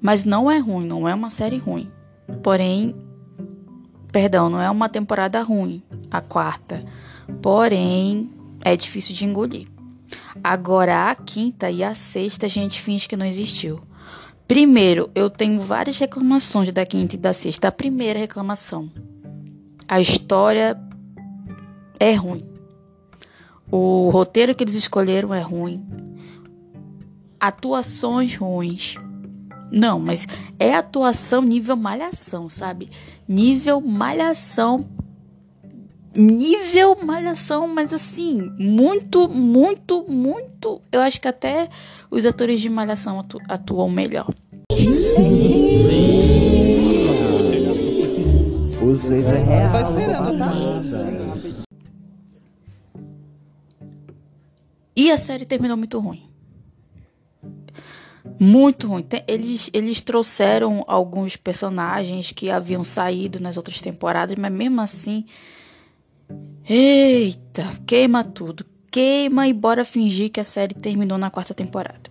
Mas 0.00 0.24
não 0.24 0.48
é 0.48 0.58
ruim, 0.58 0.86
não 0.86 1.08
é 1.08 1.12
uma 1.12 1.30
série 1.30 1.58
ruim. 1.58 1.90
Porém, 2.44 2.94
perdão, 4.12 4.48
não 4.48 4.60
é 4.60 4.70
uma 4.70 4.88
temporada 4.88 5.42
ruim, 5.42 5.82
a 6.08 6.20
quarta. 6.20 6.84
Porém, 7.42 8.30
é 8.60 8.76
difícil 8.76 9.16
de 9.16 9.24
engolir. 9.24 9.66
Agora, 10.42 11.10
a 11.10 11.14
quinta 11.16 11.68
e 11.68 11.82
a 11.82 11.94
sexta, 11.94 12.46
a 12.46 12.48
gente 12.48 12.80
finge 12.80 13.08
que 13.08 13.16
não 13.16 13.26
existiu. 13.26 13.80
Primeiro, 14.46 15.10
eu 15.12 15.28
tenho 15.28 15.60
várias 15.60 15.98
reclamações 15.98 16.70
da 16.70 16.86
quinta 16.86 17.16
e 17.16 17.18
da 17.18 17.32
sexta. 17.32 17.66
A 17.66 17.72
primeira 17.72 18.20
reclamação: 18.20 18.88
a 19.88 20.00
história 20.00 20.78
é 21.98 22.14
ruim. 22.14 22.53
O 23.70 24.10
roteiro 24.10 24.54
que 24.54 24.62
eles 24.62 24.74
escolheram 24.74 25.32
é 25.34 25.40
ruim. 25.40 25.84
Atuações 27.40 28.36
ruins. 28.36 28.96
Não, 29.70 29.98
mas 29.98 30.26
é 30.58 30.74
atuação 30.74 31.42
nível 31.42 31.76
malhação, 31.76 32.48
sabe? 32.48 32.90
Nível 33.28 33.80
malhação. 33.80 34.86
Nível 36.14 36.96
malhação, 37.02 37.66
mas 37.66 37.92
assim, 37.92 38.52
muito, 38.56 39.28
muito, 39.28 40.04
muito. 40.08 40.80
Eu 40.92 41.00
acho 41.00 41.20
que 41.20 41.26
até 41.26 41.68
os 42.08 42.24
atores 42.24 42.60
de 42.60 42.70
malhação 42.70 43.18
atu 43.18 43.40
atuam 43.48 43.90
melhor. 43.90 44.32
Vocês 48.78 49.26
é 49.26 49.38
real. 49.38 51.23
E 54.96 55.10
a 55.10 55.18
série 55.18 55.44
terminou 55.44 55.76
muito 55.76 55.98
ruim. 55.98 56.28
Muito 58.38 58.88
ruim. 58.88 59.06
Eles, 59.26 59.70
eles 59.72 60.00
trouxeram 60.00 60.84
alguns 60.86 61.36
personagens 61.36 62.32
que 62.32 62.50
haviam 62.50 62.84
saído 62.84 63.40
nas 63.40 63.56
outras 63.56 63.80
temporadas, 63.80 64.36
mas 64.36 64.52
mesmo 64.52 64.80
assim. 64.80 65.24
Eita, 66.68 67.80
queima 67.86 68.24
tudo. 68.24 68.64
Queima 68.90 69.48
e 69.48 69.52
bora 69.52 69.84
fingir 69.84 70.30
que 70.30 70.40
a 70.40 70.44
série 70.44 70.74
terminou 70.74 71.18
na 71.18 71.30
quarta 71.30 71.52
temporada. 71.52 72.10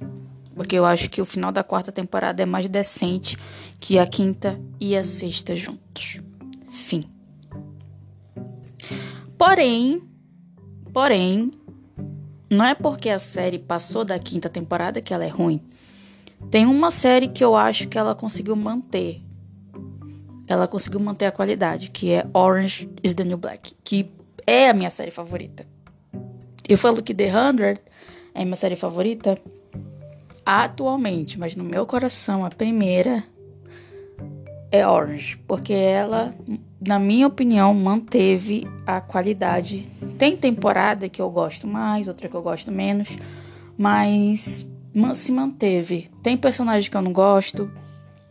Porque 0.55 0.75
eu 0.75 0.85
acho 0.85 1.09
que 1.09 1.21
o 1.21 1.25
final 1.25 1.51
da 1.51 1.63
quarta 1.63 1.91
temporada 1.91 2.43
é 2.43 2.45
mais 2.45 2.67
decente 2.67 3.37
que 3.79 3.97
a 3.97 4.05
quinta 4.05 4.59
e 4.79 4.95
a 4.95 5.03
sexta 5.03 5.55
juntos. 5.55 6.21
Fim. 6.69 7.03
Porém, 9.37 10.01
porém, 10.93 11.51
não 12.53 12.65
é 12.65 12.75
porque 12.75 13.09
a 13.09 13.19
série 13.19 13.57
passou 13.57 14.05
da 14.05 14.17
quinta 14.19 14.47
temporada 14.47 15.01
que 15.01 15.13
ela 15.13 15.25
é 15.25 15.27
ruim. 15.27 15.61
Tem 16.51 16.65
uma 16.65 16.91
série 16.91 17.27
que 17.27 17.43
eu 17.43 17.55
acho 17.55 17.87
que 17.87 17.97
ela 17.97 18.13
conseguiu 18.13 18.55
manter. 18.55 19.21
Ela 20.47 20.67
conseguiu 20.67 20.99
manter 20.99 21.25
a 21.25 21.31
qualidade, 21.31 21.89
que 21.89 22.11
é 22.11 22.25
Orange 22.33 22.89
is 23.01 23.13
the 23.13 23.23
New 23.23 23.37
Black, 23.37 23.73
que 23.83 24.11
é 24.45 24.69
a 24.69 24.73
minha 24.73 24.89
série 24.89 25.11
favorita. 25.11 25.65
Eu 26.67 26.77
falo 26.77 27.01
que 27.01 27.13
The 27.13 27.31
Hundred 27.35 27.81
é 28.33 28.41
a 28.41 28.45
minha 28.45 28.55
série 28.55 28.75
favorita 28.75 29.37
atualmente, 30.45 31.39
mas 31.39 31.55
no 31.55 31.63
meu 31.63 31.85
coração 31.85 32.45
a 32.45 32.49
primeira 32.49 33.23
é 34.69 34.85
Orange, 34.87 35.37
porque 35.47 35.73
ela, 35.73 36.35
na 36.85 36.99
minha 36.99 37.27
opinião, 37.27 37.73
manteve 37.73 38.67
a 38.85 38.99
qualidade. 38.99 39.89
Tem 40.17 40.35
temporada 40.35 41.07
que 41.09 41.21
eu 41.21 41.29
gosto 41.29 41.67
mais, 41.67 42.07
outra 42.07 42.27
que 42.27 42.35
eu 42.35 42.41
gosto 42.41 42.71
menos, 42.71 43.09
mas 43.77 44.67
se 45.15 45.31
manteve. 45.31 46.09
Tem 46.21 46.37
personagem 46.37 46.89
que 46.89 46.97
eu 46.97 47.01
não 47.01 47.13
gosto, 47.13 47.71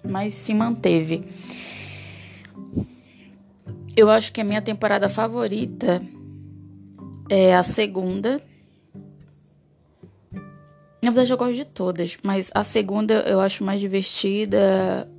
mas 0.06 0.35
se 0.35 0.52
manteve. 0.54 1.25
Eu 3.97 4.11
acho 4.11 4.32
que 4.32 4.40
a 4.40 4.44
minha 4.44 4.62
temporada 4.62 5.09
favorita 5.09 6.02
é 7.28 7.54
a 7.54 7.62
segunda. 7.62 8.42
Na 11.02 11.11
verdade, 11.11 11.32
eu 11.32 11.37
gosto 11.37 11.54
de 11.54 11.64
todas, 11.64 12.16
mas 12.23 12.50
a 12.54 12.62
segunda 12.62 13.14
eu 13.26 13.40
acho 13.40 13.64
mais 13.64 13.80
divertida, 13.80 15.11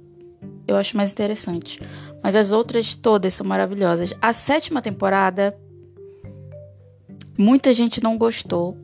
eu 0.67 0.77
acho 0.77 0.95
mais 0.95 1.11
interessante. 1.11 1.79
Mas 2.23 2.37
as 2.37 2.53
outras 2.53 2.95
todas 2.95 3.33
são 3.33 3.45
maravilhosas. 3.45 4.13
A 4.21 4.31
sétima 4.31 4.81
temporada, 4.81 5.57
muita 7.37 7.73
gente 7.73 8.01
não 8.01 8.17
gostou 8.17 8.77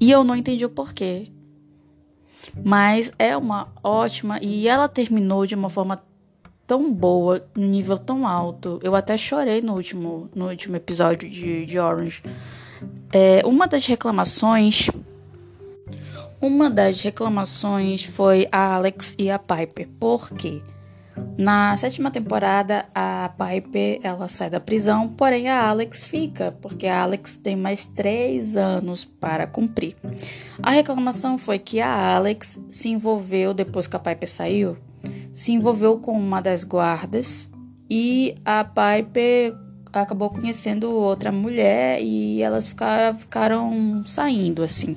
e 0.00 0.10
eu 0.10 0.24
não 0.24 0.34
entendi 0.34 0.64
o 0.64 0.68
porquê. 0.68 1.30
Mas 2.64 3.12
é 3.18 3.36
uma 3.36 3.68
ótima. 3.82 4.38
E 4.42 4.66
ela 4.66 4.88
terminou 4.88 5.46
de 5.46 5.54
uma 5.54 5.70
forma 5.70 6.02
tão 6.66 6.92
boa, 6.92 7.46
um 7.56 7.64
nível 7.64 7.96
tão 7.96 8.26
alto. 8.26 8.80
Eu 8.82 8.94
até 8.94 9.16
chorei 9.16 9.62
no 9.62 9.74
último, 9.74 10.28
no 10.34 10.48
último 10.48 10.76
episódio 10.76 11.28
de, 11.30 11.64
de 11.64 11.78
Orange. 11.78 12.22
É, 13.12 13.42
uma 13.46 13.66
das 13.66 13.86
reclamações. 13.86 14.90
Uma 16.40 16.68
das 16.68 17.00
reclamações 17.00 18.04
foi 18.04 18.46
a 18.52 18.74
Alex 18.74 19.14
e 19.18 19.30
a 19.30 19.38
Piper. 19.38 19.88
Por 19.98 20.30
quê? 20.30 20.60
Na 21.38 21.76
sétima 21.76 22.10
temporada, 22.10 22.86
a 22.94 23.30
Piper 23.30 24.00
ela 24.02 24.28
sai 24.28 24.50
da 24.50 24.58
prisão, 24.58 25.08
porém 25.08 25.48
a 25.48 25.68
Alex 25.68 26.04
fica, 26.04 26.52
porque 26.60 26.86
a 26.86 27.02
Alex 27.02 27.36
tem 27.36 27.54
mais 27.54 27.86
três 27.86 28.56
anos 28.56 29.04
para 29.04 29.46
cumprir. 29.46 29.96
A 30.62 30.70
reclamação 30.70 31.36
foi 31.36 31.58
que 31.58 31.80
a 31.80 32.16
Alex 32.16 32.58
se 32.70 32.88
envolveu, 32.88 33.52
depois 33.52 33.86
que 33.86 33.96
a 33.96 33.98
Piper 33.98 34.28
saiu, 34.28 34.76
se 35.34 35.52
envolveu 35.52 35.98
com 35.98 36.12
uma 36.12 36.40
das 36.40 36.64
guardas 36.64 37.50
e 37.90 38.34
a 38.44 38.64
Piper 38.64 39.54
acabou 39.92 40.30
conhecendo 40.30 40.90
outra 40.90 41.30
mulher 41.32 42.00
e 42.02 42.42
elas 42.42 42.68
ficaram, 42.68 44.02
saindo 44.04 44.62
assim. 44.62 44.96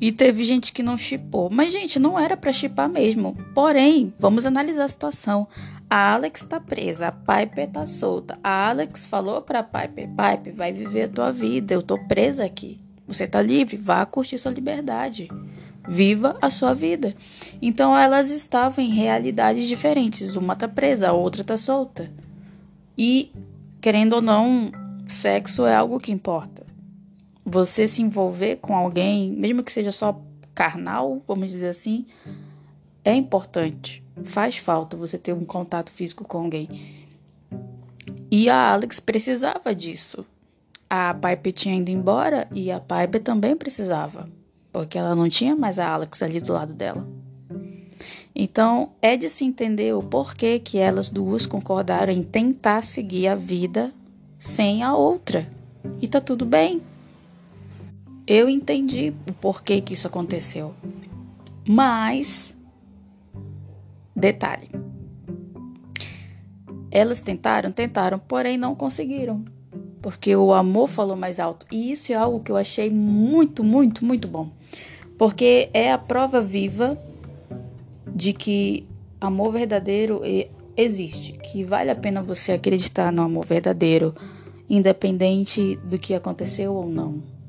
E 0.00 0.10
teve 0.10 0.44
gente 0.44 0.72
que 0.72 0.82
não 0.82 0.96
chipou. 0.96 1.50
Mas, 1.50 1.72
gente, 1.72 1.98
não 1.98 2.18
era 2.18 2.36
para 2.36 2.52
chipar 2.52 2.88
mesmo. 2.88 3.36
Porém, 3.54 4.14
vamos 4.18 4.46
analisar 4.46 4.84
a 4.84 4.88
situação. 4.88 5.46
A 5.90 6.14
Alex 6.14 6.44
tá 6.44 6.58
presa, 6.58 7.08
a 7.08 7.12
Piper 7.12 7.68
tá 7.68 7.86
solta. 7.86 8.38
A 8.42 8.70
Alex 8.70 9.04
falou 9.04 9.42
pra 9.42 9.62
Piper: 9.62 10.08
Piper, 10.08 10.54
vai 10.54 10.72
viver 10.72 11.02
a 11.02 11.08
tua 11.08 11.32
vida. 11.32 11.74
Eu 11.74 11.82
tô 11.82 11.98
presa 12.06 12.44
aqui. 12.44 12.80
Você 13.06 13.26
tá 13.26 13.42
livre, 13.42 13.76
vá 13.76 14.06
curtir 14.06 14.38
sua 14.38 14.52
liberdade. 14.52 15.28
Viva 15.86 16.38
a 16.40 16.48
sua 16.48 16.72
vida. 16.72 17.14
Então 17.60 17.96
elas 17.96 18.30
estavam 18.30 18.82
em 18.82 18.88
realidades 18.88 19.68
diferentes. 19.68 20.36
Uma 20.36 20.56
tá 20.56 20.68
presa, 20.68 21.08
a 21.08 21.12
outra 21.12 21.44
tá 21.44 21.58
solta. 21.58 22.10
E, 22.96 23.32
querendo 23.80 24.14
ou 24.14 24.22
não, 24.22 24.70
sexo 25.08 25.66
é 25.66 25.74
algo 25.74 25.98
que 25.98 26.12
importa 26.12 26.59
você 27.50 27.88
se 27.88 28.00
envolver 28.00 28.56
com 28.56 28.76
alguém, 28.76 29.32
mesmo 29.32 29.62
que 29.62 29.72
seja 29.72 29.90
só 29.90 30.20
carnal, 30.54 31.20
vamos 31.26 31.50
dizer 31.50 31.68
assim, 31.68 32.06
é 33.04 33.14
importante. 33.14 34.04
Faz 34.22 34.58
falta 34.58 34.96
você 34.96 35.18
ter 35.18 35.32
um 35.32 35.44
contato 35.44 35.90
físico 35.90 36.24
com 36.24 36.38
alguém. 36.38 36.68
E 38.30 38.48
a 38.48 38.72
Alex 38.72 39.00
precisava 39.00 39.74
disso. 39.74 40.24
A 40.88 41.14
Piper 41.14 41.52
tinha 41.52 41.76
ido 41.76 41.90
embora 41.90 42.46
e 42.52 42.70
a 42.70 42.78
Piper 42.78 43.22
também 43.22 43.56
precisava, 43.56 44.28
porque 44.72 44.98
ela 44.98 45.14
não 45.14 45.28
tinha 45.28 45.56
mais 45.56 45.78
a 45.78 45.88
Alex 45.88 46.22
ali 46.22 46.40
do 46.40 46.52
lado 46.52 46.74
dela. 46.74 47.06
Então, 48.34 48.90
é 49.02 49.16
de 49.16 49.28
se 49.28 49.44
entender 49.44 49.92
o 49.94 50.02
porquê 50.02 50.58
que 50.58 50.78
elas 50.78 51.08
duas 51.08 51.46
concordaram 51.46 52.12
em 52.12 52.22
tentar 52.22 52.82
seguir 52.82 53.26
a 53.26 53.34
vida 53.34 53.92
sem 54.38 54.82
a 54.82 54.94
outra. 54.94 55.48
E 56.00 56.06
tá 56.06 56.20
tudo 56.20 56.46
bem. 56.46 56.80
Eu 58.32 58.48
entendi 58.48 59.12
o 59.28 59.32
porquê 59.32 59.80
que 59.80 59.92
isso 59.92 60.06
aconteceu. 60.06 60.72
Mas, 61.66 62.56
detalhe. 64.14 64.70
Elas 66.92 67.20
tentaram, 67.20 67.72
tentaram, 67.72 68.20
porém 68.20 68.56
não 68.56 68.76
conseguiram. 68.76 69.44
Porque 70.00 70.36
o 70.36 70.52
amor 70.52 70.86
falou 70.86 71.16
mais 71.16 71.40
alto. 71.40 71.66
E 71.72 71.90
isso 71.90 72.12
é 72.12 72.14
algo 72.14 72.38
que 72.38 72.52
eu 72.52 72.56
achei 72.56 72.88
muito, 72.88 73.64
muito, 73.64 74.04
muito 74.04 74.28
bom. 74.28 74.52
Porque 75.18 75.68
é 75.74 75.92
a 75.92 75.98
prova 75.98 76.40
viva 76.40 76.96
de 78.14 78.32
que 78.32 78.86
amor 79.20 79.50
verdadeiro 79.50 80.20
existe. 80.76 81.32
Que 81.32 81.64
vale 81.64 81.90
a 81.90 81.96
pena 81.96 82.22
você 82.22 82.52
acreditar 82.52 83.10
no 83.10 83.22
amor 83.22 83.44
verdadeiro, 83.44 84.14
independente 84.68 85.74
do 85.82 85.98
que 85.98 86.14
aconteceu 86.14 86.76
ou 86.76 86.88
não 86.88 87.39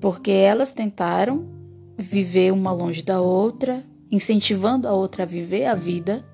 porque 0.00 0.30
elas 0.30 0.72
tentaram 0.72 1.46
viver 1.96 2.52
uma 2.52 2.72
longe 2.72 3.02
da 3.02 3.20
outra, 3.20 3.84
incentivando 4.10 4.86
a 4.86 4.92
outra 4.92 5.22
a 5.22 5.26
viver 5.26 5.66
a 5.66 5.74
vida. 5.74 6.24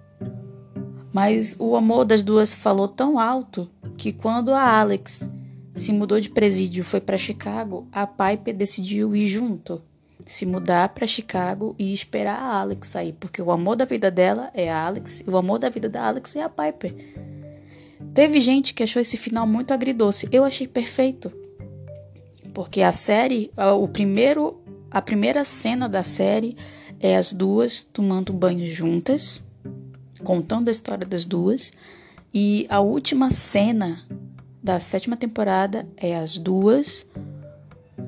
Mas 1.13 1.57
o 1.59 1.77
amor 1.77 2.05
das 2.05 2.23
duas 2.23 2.53
falou 2.53 2.89
tão 2.89 3.19
alto 3.19 3.71
que 3.97 4.13
quando 4.13 4.53
a 4.53 4.81
Alex 4.81 5.31
se 5.75 5.93
mudou 5.93 6.21
de 6.21 6.31
presídio 6.31 6.81
e 6.81 6.85
foi 6.85 7.01
para 7.01 7.17
Chicago, 7.17 7.87
a 7.93 8.07
Piper 8.07 8.55
decidiu 8.55 9.15
ir 9.15 9.27
junto, 9.27 9.83
se 10.25 10.45
mudar 10.47 10.91
para 10.91 11.07
Chicago 11.07 11.75
e 11.79 11.93
esperar 11.93 12.39
a 12.39 12.61
Alex 12.61 12.89
sair, 12.89 13.13
porque 13.13 13.41
o 13.43 13.51
amor 13.51 13.77
da 13.77 13.85
vida 13.85 14.11
dela 14.11 14.51
é 14.55 14.71
a 14.71 14.87
Alex 14.87 15.21
e 15.27 15.31
o 15.31 15.37
amor 15.37 15.59
da 15.59 15.69
vida 15.69 15.89
da 15.89 16.07
Alex 16.07 16.37
é 16.37 16.43
a 16.43 16.49
Piper. 16.49 16.95
Teve 18.15 18.41
gente 18.41 18.75
que 18.75 18.83
achou 18.83 19.01
esse 19.01 19.17
final 19.17 19.47
muito 19.47 19.73
agridoce. 19.73 20.29
Eu 20.31 20.45
achei 20.45 20.67
perfeito. 20.67 21.33
Porque 22.55 22.83
a 22.83 22.93
série, 22.93 23.51
o 23.57 23.89
primeiro, 23.89 24.61
a 24.91 25.01
primeira 25.01 25.45
cena 25.45 25.89
da 25.89 26.03
série 26.03 26.57
é 27.01 27.17
as 27.17 27.33
duas 27.33 27.83
tomando 27.83 28.33
banho 28.33 28.71
juntas, 28.71 29.43
contando 30.23 30.69
a 30.69 30.73
história 30.73 31.07
das 31.07 31.25
duas, 31.25 31.73
e 32.33 32.67
a 32.69 32.81
última 32.81 33.31
cena 33.31 34.03
da 34.63 34.79
sétima 34.79 35.17
temporada 35.17 35.89
é 35.97 36.17
as 36.17 36.39
duas 36.39 37.05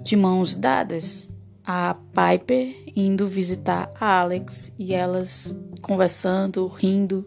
de 0.02 0.16
mãos 0.16 0.54
dadas, 0.54 1.28
a 1.66 1.96
Piper 2.12 2.76
indo 2.94 3.26
visitar 3.26 3.90
a 3.98 4.20
Alex 4.20 4.72
e 4.78 4.94
elas 4.94 5.56
conversando, 5.80 6.66
rindo. 6.66 7.26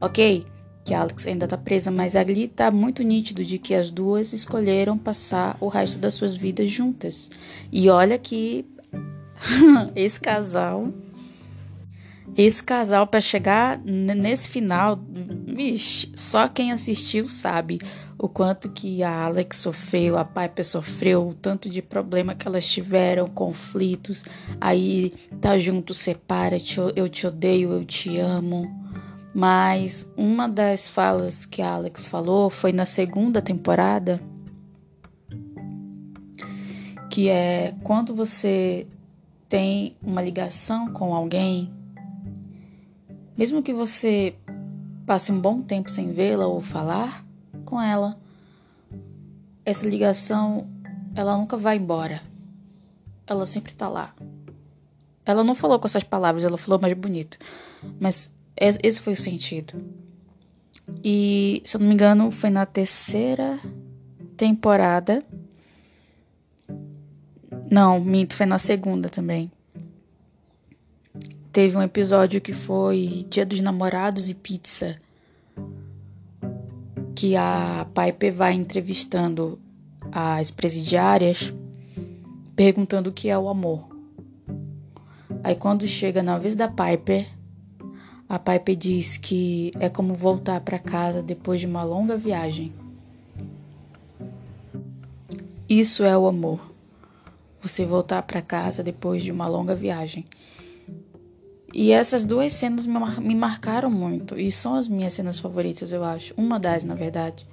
OK? 0.00 0.44
Que 0.84 0.94
Alex 0.94 1.26
ainda 1.26 1.46
tá 1.46 1.56
presa, 1.56 1.90
mas 1.90 2.16
ali 2.16 2.48
tá 2.48 2.70
muito 2.70 3.02
nítido 3.02 3.44
de 3.44 3.58
que 3.58 3.74
as 3.74 3.90
duas 3.90 4.32
escolheram 4.32 4.96
passar 4.96 5.56
o 5.60 5.68
resto 5.68 5.98
das 5.98 6.14
suas 6.14 6.34
vidas 6.34 6.70
juntas. 6.70 7.30
E 7.70 7.88
olha 7.88 8.18
que 8.18 8.64
esse 9.94 10.20
casal 10.20 10.92
Esse 12.36 12.62
casal, 12.62 13.06
para 13.06 13.20
chegar 13.20 13.80
nesse 13.84 14.48
final, 14.48 14.98
vixe, 15.46 16.10
só 16.14 16.46
quem 16.48 16.72
assistiu 16.72 17.28
sabe 17.28 17.78
o 18.16 18.28
quanto 18.28 18.70
que 18.70 19.02
a 19.02 19.24
Alex 19.24 19.56
sofreu, 19.56 20.18
a 20.18 20.24
Piper 20.24 20.64
sofreu, 20.64 21.28
o 21.28 21.34
tanto 21.34 21.68
de 21.70 21.80
problema 21.80 22.34
que 22.34 22.46
elas 22.46 22.68
tiveram, 22.68 23.26
conflitos. 23.28 24.24
Aí 24.60 25.14
tá 25.40 25.58
junto, 25.58 25.94
separa, 25.94 26.56
eu 26.94 27.08
te 27.08 27.26
odeio, 27.26 27.72
eu 27.72 27.84
te 27.84 28.18
amo. 28.18 28.68
Mas 29.34 30.08
uma 30.16 30.48
das 30.48 30.88
falas 30.88 31.46
que 31.46 31.62
a 31.62 31.74
Alex 31.74 32.06
falou 32.06 32.50
foi 32.50 32.72
na 32.72 32.84
segunda 32.84 33.40
temporada, 33.40 34.20
que 37.08 37.28
é 37.28 37.74
quando 37.82 38.14
você 38.14 38.86
tem 39.48 39.96
uma 40.02 40.22
ligação 40.22 40.92
com 40.92 41.14
alguém, 41.14 41.72
mesmo 43.36 43.62
que 43.62 43.72
você 43.72 44.34
passe 45.06 45.32
um 45.32 45.40
bom 45.40 45.62
tempo 45.62 45.90
sem 45.90 46.12
vê-la 46.12 46.46
ou 46.46 46.60
falar 46.60 47.24
com 47.64 47.80
ela, 47.80 48.18
essa 49.64 49.88
ligação 49.88 50.68
ela 51.14 51.36
nunca 51.36 51.56
vai 51.56 51.76
embora. 51.76 52.22
Ela 53.26 53.46
sempre 53.46 53.72
tá 53.74 53.88
lá. 53.88 54.14
Ela 55.24 55.44
não 55.44 55.54
falou 55.54 55.78
com 55.78 55.86
essas 55.86 56.02
palavras, 56.04 56.44
ela 56.44 56.58
falou 56.58 56.80
mais 56.80 56.94
bonito. 56.94 57.38
Mas 57.98 58.32
esse 58.60 59.00
foi 59.00 59.14
o 59.14 59.16
sentido. 59.16 59.82
E, 61.02 61.62
se 61.64 61.76
eu 61.76 61.80
não 61.80 61.88
me 61.88 61.94
engano, 61.94 62.30
foi 62.30 62.50
na 62.50 62.66
terceira 62.66 63.58
temporada. 64.36 65.24
Não, 67.70 68.00
minto, 68.00 68.34
foi 68.34 68.46
na 68.46 68.58
segunda 68.58 69.08
também. 69.08 69.50
Teve 71.52 71.76
um 71.76 71.82
episódio 71.82 72.40
que 72.40 72.52
foi 72.52 73.26
Dia 73.28 73.44
dos 73.46 73.60
Namorados 73.60 74.28
e 74.28 74.34
Pizza. 74.34 75.00
Que 77.14 77.36
a 77.36 77.86
Piper 77.94 78.32
vai 78.32 78.52
entrevistando 78.54 79.58
as 80.12 80.50
presidiárias, 80.50 81.52
perguntando 82.54 83.10
o 83.10 83.12
que 83.12 83.28
é 83.28 83.38
o 83.38 83.48
amor. 83.48 83.88
Aí 85.42 85.54
quando 85.54 85.86
chega 85.86 86.22
na 86.22 86.38
vez 86.38 86.54
da 86.54 86.68
Piper, 86.68 87.26
a 88.30 88.38
Piper 88.38 88.76
diz 88.76 89.16
que 89.16 89.72
é 89.80 89.88
como 89.88 90.14
voltar 90.14 90.60
para 90.60 90.78
casa 90.78 91.20
depois 91.20 91.58
de 91.58 91.66
uma 91.66 91.82
longa 91.82 92.16
viagem. 92.16 92.72
Isso 95.68 96.04
é 96.04 96.16
o 96.16 96.28
amor. 96.28 96.60
Você 97.60 97.84
voltar 97.84 98.22
para 98.22 98.40
casa 98.40 98.84
depois 98.84 99.24
de 99.24 99.32
uma 99.32 99.48
longa 99.48 99.74
viagem. 99.74 100.24
E 101.74 101.90
essas 101.90 102.24
duas 102.24 102.52
cenas 102.52 102.86
me 102.86 103.34
marcaram 103.34 103.90
muito 103.90 104.38
e 104.38 104.52
são 104.52 104.76
as 104.76 104.86
minhas 104.86 105.12
cenas 105.12 105.40
favoritas, 105.40 105.90
eu 105.90 106.04
acho. 106.04 106.32
Uma 106.36 106.60
das, 106.60 106.84
na 106.84 106.94
verdade. 106.94 107.44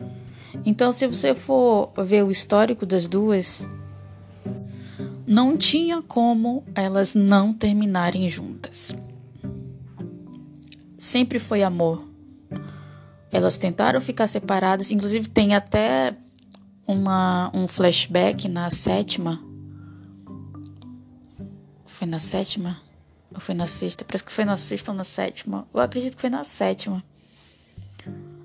Então, 0.64 0.92
se 0.92 1.08
você 1.08 1.34
for 1.34 1.92
ver 2.06 2.24
o 2.24 2.30
histórico 2.30 2.86
das 2.86 3.08
duas, 3.08 3.68
não 5.26 5.58
tinha 5.58 6.04
como 6.04 6.64
elas 6.76 7.16
não 7.16 7.52
terminarem 7.52 8.30
juntas 8.30 8.96
sempre 10.98 11.40
foi 11.40 11.64
amor. 11.64 12.04
Elas 13.32 13.58
tentaram 13.58 14.02
ficar 14.02 14.28
separadas, 14.28 14.90
inclusive 14.90 15.30
tem 15.30 15.54
até 15.54 16.16
uma, 16.88 17.52
um 17.54 17.68
flashback 17.68 18.48
na 18.48 18.72
sétima. 18.72 19.40
Foi 21.86 22.08
na 22.08 22.20
sétima? 22.20 22.78
Ou 23.34 23.40
foi 23.40 23.54
na 23.54 23.68
sexta? 23.68 24.06
Parece 24.06 24.24
que 24.24 24.32
foi 24.32 24.46
na 24.46 24.58
sexta 24.58 24.92
ou 24.92 24.98
na 24.98 25.04
sétima. 25.04 25.68
Eu 25.74 25.82
acredito 25.82 26.16
que 26.16 26.22
foi 26.22 26.30
na 26.30 26.44
sétima. 26.44 27.04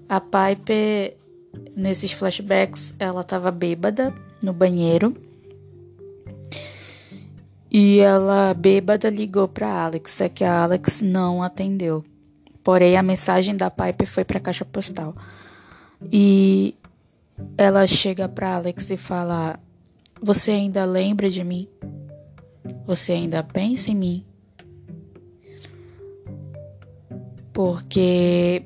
A 0.08 0.20
Piper, 0.20 1.16
nesses 1.76 2.12
flashbacks, 2.12 2.96
ela 2.98 3.22
tava 3.22 3.50
bêbada 3.50 4.12
no 4.42 4.52
banheiro. 4.52 5.16
E 7.70 8.00
ela, 8.00 8.52
bêbada, 8.52 9.08
ligou 9.08 9.48
pra 9.48 9.84
Alex, 9.84 10.12
só 10.12 10.28
que 10.28 10.44
a 10.44 10.62
Alex 10.64 11.00
não 11.00 11.42
atendeu. 11.42 12.04
Porém, 12.62 12.96
a 12.96 13.02
mensagem 13.02 13.56
da 13.56 13.70
Piper 13.70 14.06
foi 14.06 14.24
para 14.24 14.38
a 14.38 14.40
caixa 14.40 14.64
postal. 14.64 15.14
E 16.10 16.74
ela 17.56 17.86
chega 17.86 18.28
para 18.28 18.54
Alex 18.54 18.90
e 18.90 18.96
fala: 18.96 19.58
Você 20.22 20.52
ainda 20.52 20.84
lembra 20.84 21.28
de 21.28 21.42
mim? 21.42 21.68
Você 22.86 23.12
ainda 23.12 23.42
pensa 23.42 23.90
em 23.90 23.94
mim? 23.94 24.24
Porque 27.52 28.62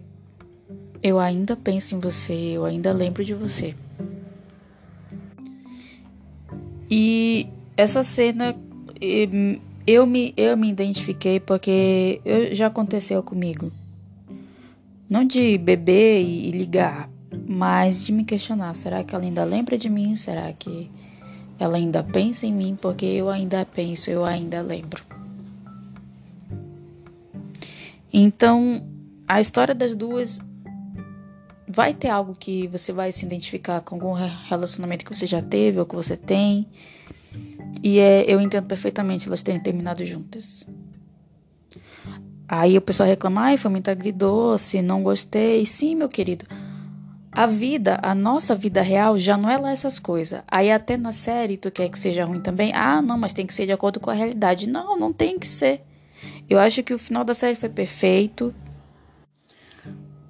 eu 1.03 1.19
ainda 1.19 1.57
penso 1.57 1.95
em 1.95 1.99
você, 1.99 2.33
eu 2.33 2.65
ainda 2.65 2.93
lembro 2.93 3.25
de 3.25 3.35
você. 3.35 3.75
E 6.89 7.49
essa 7.77 8.03
cena 8.03 8.57
eu 9.87 10.07
me, 10.07 10.33
eu 10.37 10.57
me 10.57 10.69
identifiquei 10.69 11.41
porque 11.41 12.21
eu, 12.25 12.55
já 12.55 12.67
aconteceu 12.67 13.23
comigo. 13.23 13.73
Não 15.09 15.25
de 15.25 15.57
beber 15.57 16.21
e, 16.23 16.51
ligar, 16.51 17.09
mas 17.47 18.05
de 18.05 18.13
me 18.13 18.25
questionar: 18.25 18.75
será 18.75 19.05
que 19.05 19.15
ela 19.15 19.25
ainda 19.25 19.45
lembra 19.45 19.79
de 19.79 19.89
mim? 19.89 20.17
Será 20.17 20.53
que 20.53 20.91
ela 21.59 21.77
ainda 21.77 22.03
pensa 22.03 22.47
em 22.47 22.53
mim? 22.53 22.77
Porque 22.81 23.07
eu 23.07 23.31
ainda 23.31 23.65
penso, 23.65 24.11
eu 24.11 24.25
ainda 24.25 24.61
lembro. 24.61 25.03
Então, 28.13 28.83
a 29.29 29.41
história 29.41 29.75
das 29.75 29.95
duas 29.95 30.41
vai 31.69 31.93
ter 31.93 32.09
algo 32.09 32.35
que 32.35 32.67
você 32.69 32.93
vai 32.93 33.13
se 33.13 33.27
identificar 33.27 33.81
com 33.81 33.97
algum 33.97 34.13
relacionamento 34.49 35.05
que 35.05 35.15
você 35.15 35.27
já 35.27 35.43
teve 35.43 35.79
ou 35.79 35.87
que 35.87 35.95
você 35.95 36.17
tem. 36.17 36.67
E 37.83 37.99
é, 37.99 38.25
eu 38.27 38.41
entendo 38.41 38.67
perfeitamente 38.67 39.27
elas 39.27 39.43
terem 39.43 39.61
terminado 39.61 40.05
juntas. 40.05 40.67
Aí 42.49 42.79
o 42.79 42.81
pessoal 42.81 43.09
reclama, 43.09 43.43
ai, 43.43 43.57
foi 43.57 43.71
muito 43.71 43.91
agridoce, 43.91 44.81
não 44.81 45.03
gostei. 45.03 45.67
Sim, 45.67 45.97
meu 45.97 46.09
querido. 46.09 46.47
A 47.33 47.47
vida, 47.47 47.99
a 48.03 48.15
nossa 48.15 48.55
vida 48.55 48.81
real 48.81 49.19
já 49.19 49.37
não 49.37 49.51
é 49.51 49.59
lá 49.59 49.71
essas 49.71 49.99
coisas. 49.99 50.43
Aí 50.49 50.71
até 50.71 50.97
na 50.97 51.13
série 51.13 51.57
tu 51.57 51.71
quer 51.71 51.91
que 51.91 51.99
seja 51.99 52.25
ruim 52.25 52.41
também. 52.41 52.73
Ah, 52.75 53.03
não, 53.03 53.19
mas 53.19 53.33
tem 53.33 53.47
que 53.47 53.53
ser 53.53 53.67
de 53.67 53.73
acordo 53.73 54.01
com 54.01 54.11
a 54.11 54.15
realidade. 54.15 54.69
Não, 54.69 54.99
não 54.99 55.13
tem 55.13 55.39
que 55.39 55.47
ser. 55.47 55.83
Eu 56.49 56.59
acho 56.59 56.83
que 56.83 56.95
o 56.95 56.99
final 56.99 57.25
da 57.25 57.35
série 57.35 57.57
foi 57.57 57.69
perfeito. 57.69 58.55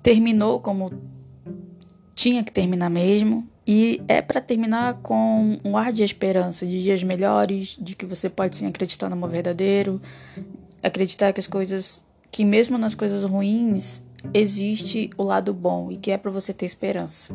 Terminou 0.02 0.58
como 0.58 0.90
tinha 2.14 2.42
que 2.42 2.50
terminar 2.50 2.90
mesmo. 2.90 3.46
E 3.66 4.00
é 4.08 4.22
para 4.22 4.40
terminar 4.40 4.94
com 4.94 5.58
um 5.64 5.76
ar 5.76 5.92
de 5.92 6.02
esperança, 6.02 6.64
de 6.64 6.82
dias 6.82 7.02
melhores, 7.02 7.76
de 7.80 7.94
que 7.94 8.06
você 8.06 8.28
pode 8.30 8.56
sim 8.56 8.66
acreditar 8.66 9.08
no 9.08 9.14
amor 9.14 9.28
verdadeiro, 9.28 10.00
acreditar 10.82 11.32
que 11.32 11.40
as 11.40 11.48
coisas 11.48 12.04
que 12.36 12.44
mesmo 12.44 12.76
nas 12.76 12.94
coisas 12.94 13.24
ruins 13.24 14.02
existe 14.34 15.08
o 15.16 15.22
lado 15.22 15.54
bom 15.54 15.90
e 15.90 15.96
que 15.96 16.10
é 16.10 16.18
para 16.18 16.30
você 16.30 16.52
ter 16.52 16.66
esperança. 16.66 17.34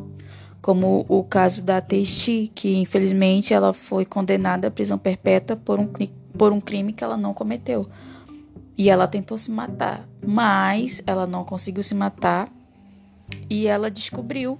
Como 0.61 1.03
o 1.09 1.23
caso 1.23 1.63
da 1.63 1.81
Testi, 1.81 2.51
que 2.53 2.75
infelizmente 2.75 3.51
ela 3.51 3.73
foi 3.73 4.05
condenada 4.05 4.67
à 4.67 4.71
prisão 4.71 4.99
perpétua 4.99 5.57
por 5.57 5.79
um, 5.79 5.87
por 6.37 6.53
um 6.53 6.61
crime 6.61 6.93
que 6.93 7.03
ela 7.03 7.17
não 7.17 7.33
cometeu. 7.33 7.89
E 8.77 8.91
ela 8.91 9.07
tentou 9.07 9.39
se 9.39 9.49
matar, 9.49 10.07
mas 10.23 11.01
ela 11.07 11.25
não 11.25 11.43
conseguiu 11.43 11.81
se 11.81 11.95
matar 11.95 12.47
e 13.49 13.65
ela 13.65 13.89
descobriu 13.89 14.59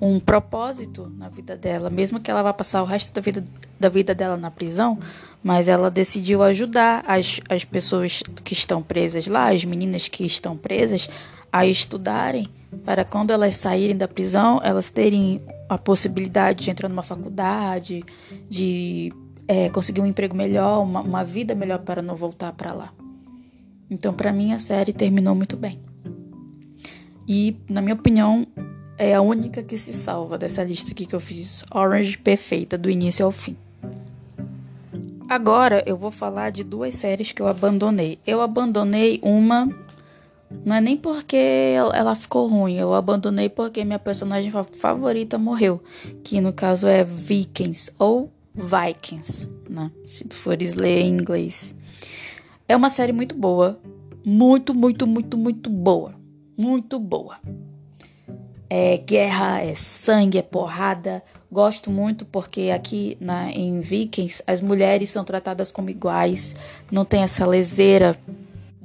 um 0.00 0.20
propósito 0.20 1.10
na 1.16 1.28
vida 1.28 1.56
dela, 1.56 1.88
mesmo 1.88 2.20
que 2.20 2.30
ela 2.30 2.42
vá 2.42 2.52
passar 2.52 2.82
o 2.82 2.86
resto 2.86 3.12
da 3.12 3.20
vida, 3.20 3.44
da 3.80 3.88
vida 3.88 4.14
dela 4.14 4.36
na 4.36 4.50
prisão, 4.50 4.98
mas 5.42 5.68
ela 5.68 5.90
decidiu 5.90 6.42
ajudar 6.42 7.04
as, 7.06 7.40
as 7.48 7.64
pessoas 7.64 8.22
que 8.44 8.52
estão 8.52 8.82
presas 8.82 9.26
lá, 9.26 9.50
as 9.50 9.64
meninas 9.64 10.08
que 10.08 10.24
estão 10.24 10.56
presas, 10.56 11.08
a 11.50 11.64
estudarem 11.64 12.48
para 12.84 13.04
quando 13.04 13.30
elas 13.30 13.56
saírem 13.56 13.96
da 13.96 14.06
prisão, 14.06 14.60
elas 14.62 14.90
terem 14.90 15.40
a 15.68 15.78
possibilidade 15.78 16.64
de 16.64 16.70
entrar 16.70 16.88
numa 16.88 17.02
faculdade, 17.02 18.04
de 18.48 19.12
é, 19.48 19.68
conseguir 19.70 20.00
um 20.00 20.06
emprego 20.06 20.36
melhor, 20.36 20.82
uma, 20.82 21.00
uma 21.00 21.24
vida 21.24 21.54
melhor 21.54 21.78
para 21.78 22.02
não 22.02 22.14
voltar 22.14 22.52
para 22.52 22.72
lá. 22.72 22.92
Então, 23.90 24.12
para 24.12 24.32
mim, 24.32 24.52
a 24.52 24.58
série 24.58 24.92
terminou 24.92 25.34
muito 25.34 25.56
bem. 25.56 25.80
E, 27.26 27.56
na 27.68 27.80
minha 27.80 27.94
opinião, 27.94 28.46
é 28.98 29.14
a 29.14 29.20
única 29.20 29.62
que 29.62 29.76
se 29.76 29.92
salva 29.92 30.38
dessa 30.38 30.64
lista 30.64 30.92
aqui 30.92 31.06
que 31.06 31.14
eu 31.14 31.20
fiz. 31.20 31.64
Orange 31.72 32.16
perfeita, 32.18 32.78
do 32.78 32.90
início 32.90 33.24
ao 33.24 33.32
fim. 33.32 33.56
Agora 35.28 35.82
eu 35.86 35.96
vou 35.96 36.10
falar 36.10 36.50
de 36.50 36.62
duas 36.62 36.94
séries 36.94 37.32
que 37.32 37.42
eu 37.42 37.48
abandonei. 37.48 38.18
Eu 38.26 38.40
abandonei 38.40 39.18
uma, 39.22 39.68
não 40.64 40.76
é 40.76 40.80
nem 40.80 40.96
porque 40.96 41.36
ela 41.36 42.14
ficou 42.14 42.46
ruim, 42.46 42.76
eu 42.76 42.94
abandonei 42.94 43.48
porque 43.48 43.84
minha 43.84 43.98
personagem 43.98 44.52
favorita 44.72 45.36
morreu, 45.36 45.82
que 46.22 46.40
no 46.40 46.52
caso 46.52 46.86
é 46.86 47.02
Vikings 47.02 47.90
ou 47.98 48.30
Vikings, 48.54 49.50
né? 49.68 49.90
Se 50.04 50.24
tu 50.24 50.36
fores 50.36 50.74
ler 50.74 51.00
em 51.00 51.08
inglês. 51.08 51.74
É 52.68 52.74
uma 52.76 52.90
série 52.90 53.12
muito 53.12 53.34
boa, 53.34 53.78
Muito, 54.24 54.74
muito, 54.74 55.06
muito, 55.06 55.36
muito 55.36 55.70
boa. 55.70 56.14
Muito 56.56 56.98
boa. 56.98 57.38
É 58.68 58.96
guerra, 58.96 59.60
é 59.62 59.74
sangue, 59.74 60.38
é 60.38 60.42
porrada. 60.42 61.22
Gosto 61.50 61.90
muito 61.90 62.24
porque 62.24 62.72
aqui 62.74 63.16
na, 63.20 63.50
em 63.50 63.80
Vikings 63.80 64.42
as 64.46 64.60
mulheres 64.60 65.10
são 65.10 65.24
tratadas 65.24 65.70
como 65.70 65.90
iguais. 65.90 66.54
Não 66.90 67.04
tem 67.04 67.22
essa 67.22 67.46
leseira 67.46 68.18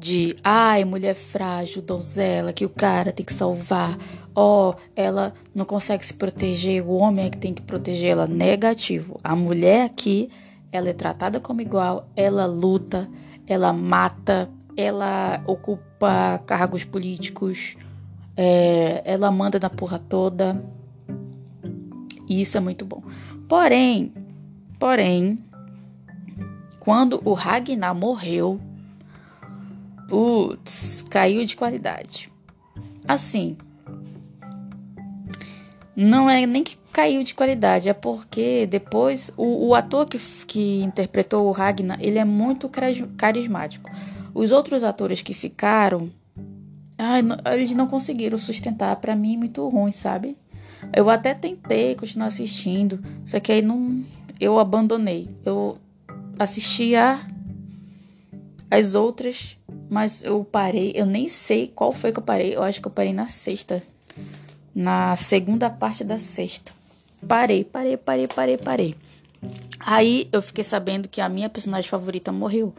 de 0.02 0.36
ai, 0.44 0.84
mulher 0.84 1.14
frágil, 1.14 1.80
donzela, 1.80 2.52
que 2.52 2.66
o 2.66 2.70
cara 2.70 3.12
tem 3.12 3.24
que 3.24 3.34
salvar. 3.34 3.98
Ó, 4.34 4.72
oh, 4.72 4.76
ela 4.96 5.32
não 5.54 5.64
consegue 5.64 6.04
se 6.04 6.14
proteger, 6.16 6.84
o 6.84 6.94
homem 6.94 7.26
é 7.26 7.30
que 7.30 7.38
tem 7.38 7.54
que 7.54 7.62
protegê-la. 7.62 8.26
Negativo. 8.26 9.20
A 9.24 9.36
mulher 9.36 9.86
aqui, 9.86 10.30
ela 10.72 10.90
é 10.90 10.94
tratada 10.94 11.40
como 11.40 11.62
igual, 11.62 12.08
ela 12.16 12.48
luta, 12.48 13.08
ela 13.46 13.72
mata, 13.72 14.50
ela 14.76 15.44
ocupa 15.46 16.42
cargos 16.48 16.84
políticos, 16.84 17.78
é, 18.44 19.04
ela 19.06 19.30
manda 19.30 19.60
na 19.60 19.70
porra 19.70 20.00
toda. 20.00 20.66
E 22.28 22.42
isso 22.42 22.58
é 22.58 22.60
muito 22.60 22.84
bom. 22.84 23.04
Porém, 23.48 24.12
porém, 24.80 25.38
quando 26.80 27.22
o 27.24 27.34
Ragnar 27.34 27.94
morreu, 27.94 28.60
putz, 30.08 31.06
caiu 31.08 31.46
de 31.46 31.56
qualidade. 31.56 32.32
Assim, 33.08 33.56
não 35.96 36.28
é 36.28 36.44
nem 36.48 36.64
que 36.64 36.78
caiu 36.92 37.24
de 37.24 37.36
qualidade, 37.36 37.90
é 37.90 37.94
porque 37.94 38.66
depois 38.66 39.32
o, 39.38 39.68
o 39.68 39.76
ator 39.76 40.08
que, 40.08 40.18
que 40.48 40.82
interpretou 40.82 41.48
o 41.48 41.52
Ragnar, 41.52 42.00
ele 42.02 42.18
é 42.18 42.26
muito 42.26 42.68
carismático. 43.18 43.92
Os 44.34 44.50
outros 44.50 44.84
atores 44.84 45.22
que 45.22 45.36
ficaram, 45.36 46.10
ai, 47.02 47.22
não, 47.24 47.36
eles 47.52 47.74
não 47.74 47.88
conseguiram 47.88 48.38
sustentar. 48.38 48.96
Para 48.98 49.16
mim, 49.16 49.38
muito 49.38 49.68
ruim, 49.68 49.92
sabe? 49.92 50.38
Eu 50.96 51.10
até 51.10 51.34
tentei 51.34 51.96
continuar 51.96 52.28
assistindo, 52.28 53.04
só 53.26 53.40
que 53.40 53.52
aí 53.52 53.62
não, 53.62 54.04
eu 54.40 54.60
abandonei. 54.60 55.30
Eu 55.44 55.78
assistia 56.38 57.20
as 58.70 58.94
outras, 58.94 59.58
mas 59.90 60.24
eu 60.24 60.44
parei. 60.44 60.92
Eu 60.96 61.06
nem 61.06 61.28
sei 61.28 61.68
qual 61.68 61.92
foi 61.92 62.12
que 62.12 62.20
eu 62.20 62.24
parei. 62.24 62.56
Eu 62.56 62.64
acho 62.64 62.80
que 62.80 62.88
eu 62.88 62.92
parei 62.92 63.14
na 63.14 63.26
sexta, 63.26 63.82
na 64.74 65.16
segunda 65.16 65.70
parte 65.70 66.04
da 66.04 66.20
sexta. 66.20 66.72
Parei, 67.28 67.64
parei, 67.64 67.98
parei, 67.98 68.28
parei, 68.28 68.58
parei. 68.58 68.96
Aí 69.80 70.30
eu 70.32 70.42
fiquei 70.42 70.64
sabendo 70.64 71.10
que 71.10 71.20
a 71.20 71.28
minha 71.28 71.50
personagem 71.50 71.90
favorita 71.90 72.32
morreu. 72.32 72.74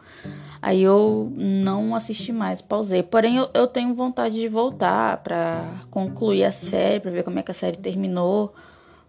Aí 0.63 0.81
eu 0.81 1.33
não 1.35 1.93
assisti 1.93 2.33
mais, 2.33 2.63
pausei. 2.63 3.03
Porém, 3.03 3.37
eu, 3.37 3.51
eu 3.53 3.67
tenho 3.67 3.93
vontade 3.95 4.37
de 4.37 4.47
voltar 4.47 5.17
para 5.17 5.69
concluir 5.91 6.45
a 6.45 6.53
série, 6.53 7.01
para 7.01 7.11
ver 7.11 7.25
como 7.25 7.41
é 7.41 7.43
que 7.43 7.51
a 7.51 7.55
série 7.55 7.77
terminou. 7.77 8.55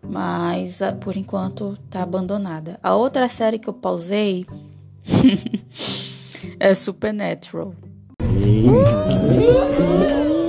Mas 0.02 0.82
ah, 0.82 0.92
por 0.94 1.16
enquanto 1.16 1.78
tá 1.92 2.02
abandonada. 2.02 2.80
A 2.82 2.96
outra 2.96 3.30
série 3.30 3.60
que 3.60 3.70
eu 3.70 3.74
pausei 3.74 4.48
é 6.60 6.74
Supernatural. 6.74 7.76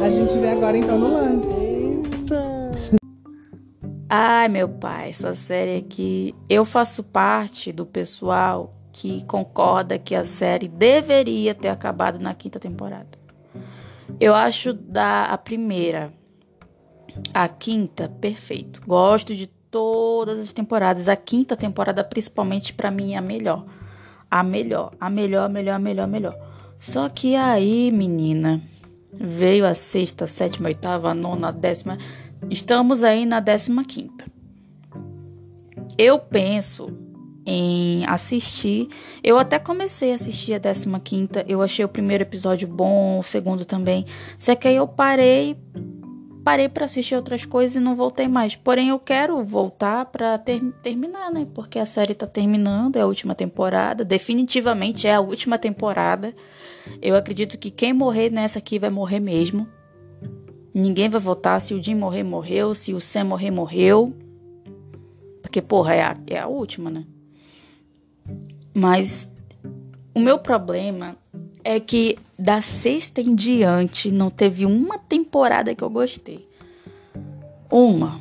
A 0.02 0.10
gente 0.10 0.38
vê 0.38 0.48
agora 0.48 0.78
então 0.78 0.98
no 0.98 1.12
lance. 1.12 1.64
Ai, 4.08 4.48
meu 4.48 4.70
pai, 4.70 5.10
essa 5.10 5.34
série 5.34 5.76
aqui. 5.76 6.34
Eu 6.48 6.64
faço 6.64 7.02
parte 7.02 7.70
do 7.72 7.84
pessoal 7.84 8.72
que 8.94 9.24
concorda 9.24 9.98
que 9.98 10.14
a 10.14 10.24
série 10.24 10.68
deveria 10.68 11.52
ter 11.52 11.68
acabado 11.68 12.20
na 12.20 12.32
quinta 12.32 12.60
temporada. 12.60 13.18
Eu 14.20 14.32
acho 14.32 14.72
da 14.72 15.24
a 15.24 15.36
primeira 15.36 16.12
a 17.34 17.48
quinta 17.48 18.08
perfeito. 18.08 18.80
Gosto 18.86 19.34
de 19.34 19.48
todas 19.48 20.38
as 20.38 20.52
temporadas. 20.52 21.08
A 21.08 21.16
quinta 21.16 21.56
temporada 21.56 22.04
principalmente 22.04 22.72
para 22.72 22.90
mim 22.92 23.14
é 23.14 23.16
a 23.16 23.20
melhor. 23.20 23.66
A 24.30 24.44
melhor, 24.44 24.92
a 25.00 25.10
melhor, 25.10 25.46
a 25.46 25.48
melhor, 25.48 25.74
a 25.74 25.78
melhor, 25.78 26.04
a 26.04 26.06
melhor. 26.06 26.38
Só 26.78 27.08
que 27.08 27.34
aí, 27.34 27.90
menina, 27.90 28.62
veio 29.12 29.66
a 29.66 29.74
sexta, 29.74 30.28
sétima, 30.28 30.68
oitava, 30.68 31.12
nona, 31.14 31.50
décima. 31.50 31.98
Estamos 32.48 33.02
aí 33.02 33.26
na 33.26 33.40
décima 33.40 33.84
quinta. 33.84 34.24
Eu 35.98 36.20
penso 36.20 37.03
em 37.46 38.04
assistir. 38.06 38.88
Eu 39.22 39.38
até 39.38 39.58
comecei 39.58 40.12
a 40.12 40.14
assistir 40.14 40.54
a 40.54 40.60
15 40.60 41.28
eu 41.46 41.62
achei 41.62 41.84
o 41.84 41.88
primeiro 41.88 42.22
episódio 42.22 42.66
bom, 42.66 43.18
o 43.18 43.22
segundo 43.22 43.64
também. 43.64 44.06
Só 44.38 44.54
que 44.54 44.68
aí 44.68 44.76
eu 44.76 44.88
parei, 44.88 45.56
parei 46.42 46.68
para 46.68 46.86
assistir 46.86 47.14
outras 47.14 47.44
coisas 47.44 47.76
e 47.76 47.80
não 47.80 47.94
voltei 47.94 48.28
mais. 48.28 48.56
Porém, 48.56 48.88
eu 48.88 48.98
quero 48.98 49.42
voltar 49.44 50.06
para 50.06 50.38
ter, 50.38 50.60
terminar, 50.82 51.30
né? 51.30 51.46
Porque 51.54 51.78
a 51.78 51.86
série 51.86 52.14
tá 52.14 52.26
terminando, 52.26 52.96
é 52.96 53.00
a 53.00 53.06
última 53.06 53.34
temporada, 53.34 54.04
definitivamente 54.04 55.06
é 55.06 55.14
a 55.14 55.20
última 55.20 55.58
temporada. 55.58 56.34
Eu 57.00 57.16
acredito 57.16 57.58
que 57.58 57.70
quem 57.70 57.92
morrer 57.92 58.30
nessa 58.30 58.58
aqui 58.58 58.78
vai 58.78 58.90
morrer 58.90 59.20
mesmo. 59.20 59.66
Ninguém 60.74 61.08
vai 61.08 61.20
voltar. 61.20 61.60
Se 61.60 61.72
o 61.72 61.80
Jim 61.80 61.94
morrer, 61.94 62.24
morreu. 62.24 62.74
Se 62.74 62.92
o 62.92 63.00
Sam 63.00 63.24
morrer, 63.24 63.50
morreu. 63.50 64.12
Porque, 65.40 65.62
porra, 65.62 65.94
é 65.94 66.02
a, 66.02 66.16
é 66.26 66.38
a 66.40 66.48
última, 66.48 66.90
né? 66.90 67.04
Mas 68.74 69.30
o 70.14 70.20
meu 70.20 70.38
problema 70.38 71.16
é 71.62 71.80
que 71.80 72.18
da 72.38 72.60
sexta 72.60 73.20
em 73.20 73.34
diante 73.34 74.10
não 74.10 74.30
teve 74.30 74.66
uma 74.66 74.98
temporada 74.98 75.74
que 75.74 75.82
eu 75.82 75.90
gostei. 75.90 76.48
Uma. 77.70 78.20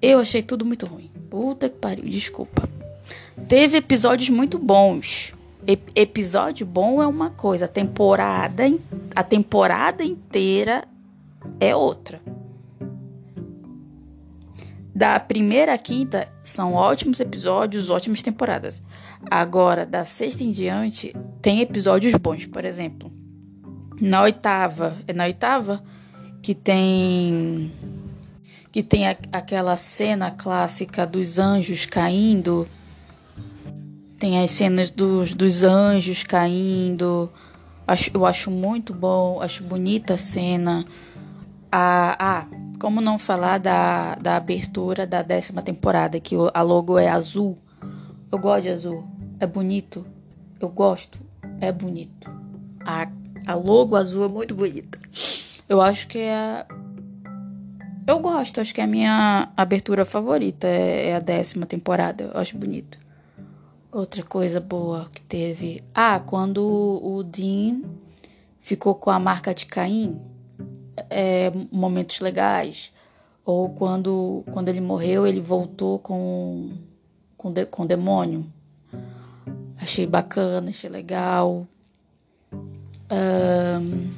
Eu 0.00 0.18
achei 0.18 0.42
tudo 0.42 0.64
muito 0.64 0.86
ruim. 0.86 1.10
Puta 1.30 1.68
que 1.68 1.76
pariu, 1.76 2.04
desculpa. 2.04 2.68
Teve 3.46 3.78
episódios 3.78 4.30
muito 4.30 4.58
bons. 4.58 5.34
E 5.66 5.78
episódio 5.94 6.66
bom 6.66 7.02
é 7.02 7.06
uma 7.06 7.30
coisa, 7.30 7.66
a 7.66 7.68
temporada, 7.68 8.64
a 9.14 9.22
temporada 9.22 10.02
inteira 10.02 10.84
é 11.60 11.74
outra. 11.76 12.20
Da 14.94 15.20
primeira 15.20 15.74
à 15.74 15.78
quinta 15.78 16.28
são 16.42 16.74
ótimos 16.74 17.20
episódios, 17.20 17.88
ótimas 17.88 18.22
temporadas. 18.22 18.82
Agora, 19.30 19.84
da 19.84 20.04
sexta 20.04 20.44
em 20.44 20.50
diante, 20.50 21.14
tem 21.42 21.60
episódios 21.60 22.14
bons, 22.14 22.46
por 22.46 22.64
exemplo. 22.64 23.12
Na 24.00 24.22
oitava, 24.22 24.96
é 25.06 25.12
na 25.12 25.24
oitava 25.24 25.82
que 26.40 26.54
tem 26.54 27.72
que 28.70 28.82
tem 28.82 29.08
a, 29.08 29.16
aquela 29.32 29.76
cena 29.76 30.30
clássica 30.30 31.06
dos 31.06 31.38
anjos 31.38 31.84
caindo. 31.86 32.68
Tem 34.18 34.42
as 34.42 34.50
cenas 34.50 34.90
dos, 34.90 35.34
dos 35.34 35.64
anjos 35.64 36.22
caindo. 36.22 37.30
Acho, 37.86 38.10
eu 38.12 38.26
acho 38.26 38.50
muito 38.50 38.92
bom, 38.92 39.40
acho 39.40 39.64
bonita 39.64 40.14
a 40.14 40.18
cena. 40.18 40.84
Ah, 41.72 42.16
ah, 42.18 42.46
como 42.78 43.00
não 43.00 43.18
falar 43.18 43.58
da, 43.58 44.14
da 44.16 44.36
abertura 44.36 45.06
da 45.06 45.22
décima 45.22 45.62
temporada, 45.62 46.20
que 46.20 46.36
a 46.54 46.62
logo 46.62 46.98
é 46.98 47.08
azul. 47.08 47.58
Eu 48.30 48.38
gosto 48.38 48.62
de 48.62 48.68
azul. 48.68 49.04
É 49.40 49.46
bonito. 49.46 50.06
Eu 50.60 50.68
gosto. 50.68 51.18
É 51.60 51.72
bonito. 51.72 52.30
A, 52.84 53.08
a 53.46 53.54
logo 53.54 53.96
azul 53.96 54.24
é 54.24 54.28
muito 54.28 54.54
bonita. 54.54 54.98
Eu 55.68 55.80
acho 55.80 56.06
que 56.08 56.18
é. 56.18 56.66
Eu 58.06 58.18
gosto, 58.20 58.60
acho 58.60 58.74
que 58.74 58.80
é 58.80 58.84
a 58.84 58.86
minha 58.86 59.50
abertura 59.56 60.04
favorita. 60.04 60.66
É, 60.66 61.08
é 61.08 61.16
a 61.16 61.20
décima 61.20 61.66
temporada. 61.66 62.30
Eu 62.32 62.40
acho 62.40 62.56
bonito. 62.56 62.98
Outra 63.90 64.22
coisa 64.22 64.60
boa 64.60 65.08
que 65.14 65.22
teve. 65.22 65.82
Ah, 65.94 66.20
quando 66.20 66.62
o 67.02 67.22
Dean 67.22 67.82
ficou 68.60 68.94
com 68.94 69.10
a 69.10 69.18
marca 69.18 69.54
de 69.54 69.64
Caim 69.64 70.20
é, 71.08 71.50
momentos 71.70 72.20
legais. 72.20 72.92
Ou 73.44 73.70
quando, 73.70 74.44
quando 74.52 74.68
ele 74.68 74.80
morreu, 74.80 75.26
ele 75.26 75.40
voltou 75.40 75.98
com, 75.98 76.70
com, 77.38 77.50
de, 77.50 77.64
com 77.64 77.86
demônio. 77.86 78.44
Achei 79.80 80.06
bacana, 80.06 80.68
achei 80.68 80.90
legal. 80.90 81.66
Um, 82.52 84.12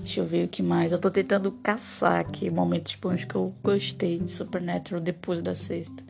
deixa 0.00 0.20
eu 0.20 0.26
ver 0.26 0.44
o 0.44 0.48
que 0.48 0.62
mais. 0.62 0.92
Eu 0.92 0.98
tô 0.98 1.10
tentando 1.10 1.50
caçar 1.50 2.20
aqui 2.20 2.50
momentos 2.50 2.94
bons 2.96 3.24
que 3.24 3.34
eu 3.34 3.54
gostei 3.64 4.18
de 4.18 4.30
Supernatural 4.30 5.00
depois 5.00 5.40
da 5.40 5.54
sexta. 5.54 6.04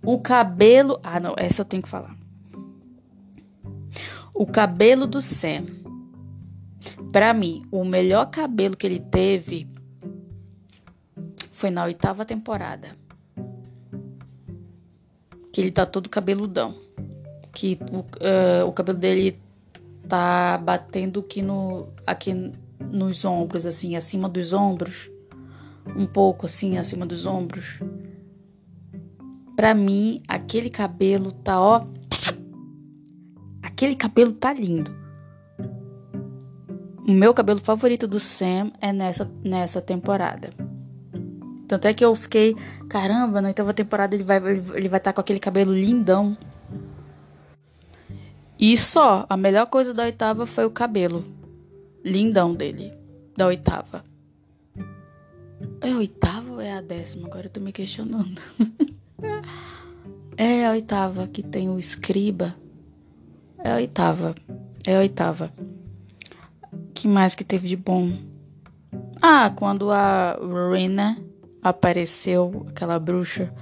O 0.00 0.20
cabelo. 0.20 1.00
Ah, 1.02 1.18
não, 1.18 1.34
essa 1.36 1.62
eu 1.62 1.64
tenho 1.64 1.82
que 1.82 1.88
falar. 1.88 2.14
O 4.32 4.46
cabelo 4.46 5.04
do 5.04 5.20
Sam 5.20 5.64
para 7.16 7.32
mim, 7.32 7.64
o 7.70 7.82
melhor 7.82 8.26
cabelo 8.26 8.76
que 8.76 8.86
ele 8.86 9.00
teve 9.00 9.66
foi 11.50 11.70
na 11.70 11.84
oitava 11.84 12.26
temporada. 12.26 12.88
Que 15.56 15.62
ele 15.62 15.70
tá 15.70 15.86
todo 15.86 16.10
cabeludão. 16.10 16.74
Que 17.50 17.78
o, 17.90 18.00
uh, 18.00 18.68
o 18.68 18.72
cabelo 18.74 18.98
dele 18.98 19.40
tá 20.06 20.58
batendo 20.58 21.20
aqui 21.20 21.40
no 21.40 21.88
aqui 22.06 22.52
nos 22.78 23.24
ombros 23.24 23.64
assim, 23.64 23.96
acima 23.96 24.28
dos 24.28 24.52
ombros, 24.52 25.10
um 25.96 26.04
pouco 26.04 26.44
assim 26.44 26.76
acima 26.76 27.06
dos 27.06 27.24
ombros. 27.24 27.80
Pra 29.56 29.72
mim, 29.72 30.22
aquele 30.28 30.68
cabelo 30.68 31.32
tá 31.32 31.58
ó, 31.58 31.86
aquele 33.62 33.96
cabelo 33.96 34.34
tá 34.34 34.52
lindo. 34.52 34.94
O 37.08 37.12
meu 37.12 37.32
cabelo 37.32 37.60
favorito 37.60 38.06
do 38.06 38.20
Sam 38.20 38.72
é 38.78 38.92
nessa 38.92 39.32
nessa 39.42 39.80
temporada. 39.80 40.50
Tanto 41.68 41.86
é 41.86 41.94
que 41.94 42.04
eu 42.04 42.14
fiquei, 42.14 42.54
caramba, 42.88 43.40
na 43.40 43.48
oitava 43.48 43.74
temporada 43.74 44.14
ele 44.14 44.24
vai 44.24 44.38
ele 44.38 44.88
vai 44.88 44.98
estar 44.98 45.00
tá 45.00 45.12
com 45.12 45.20
aquele 45.20 45.40
cabelo 45.40 45.72
lindão. 45.72 46.36
E 48.58 48.76
só, 48.78 49.26
a 49.28 49.36
melhor 49.36 49.66
coisa 49.66 49.92
da 49.92 50.04
oitava 50.04 50.46
foi 50.46 50.64
o 50.64 50.70
cabelo 50.70 51.24
lindão 52.04 52.54
dele, 52.54 52.92
da 53.36 53.48
oitava. 53.48 54.04
É 55.80 55.90
a 55.90 55.96
oitava 55.96 56.52
ou 56.52 56.60
é 56.60 56.72
a 56.72 56.80
décima? 56.80 57.26
Agora 57.26 57.46
eu 57.46 57.50
tô 57.50 57.60
me 57.60 57.72
questionando. 57.72 58.40
é 60.36 60.66
a 60.66 60.70
oitava 60.70 61.26
que 61.26 61.42
tem 61.42 61.68
o 61.68 61.78
escriba. 61.78 62.54
É 63.58 63.72
a 63.72 63.76
oitava. 63.76 64.34
É 64.86 64.96
a 64.96 65.00
oitava. 65.00 65.52
que 66.94 67.08
mais 67.08 67.34
que 67.34 67.42
teve 67.42 67.68
de 67.68 67.76
bom? 67.76 68.12
Ah, 69.20 69.50
quando 69.56 69.90
a 69.90 70.38
Rena 70.72 71.18
apareceu, 71.68 72.64
aquela 72.68 72.98
bruxa, 72.98 73.52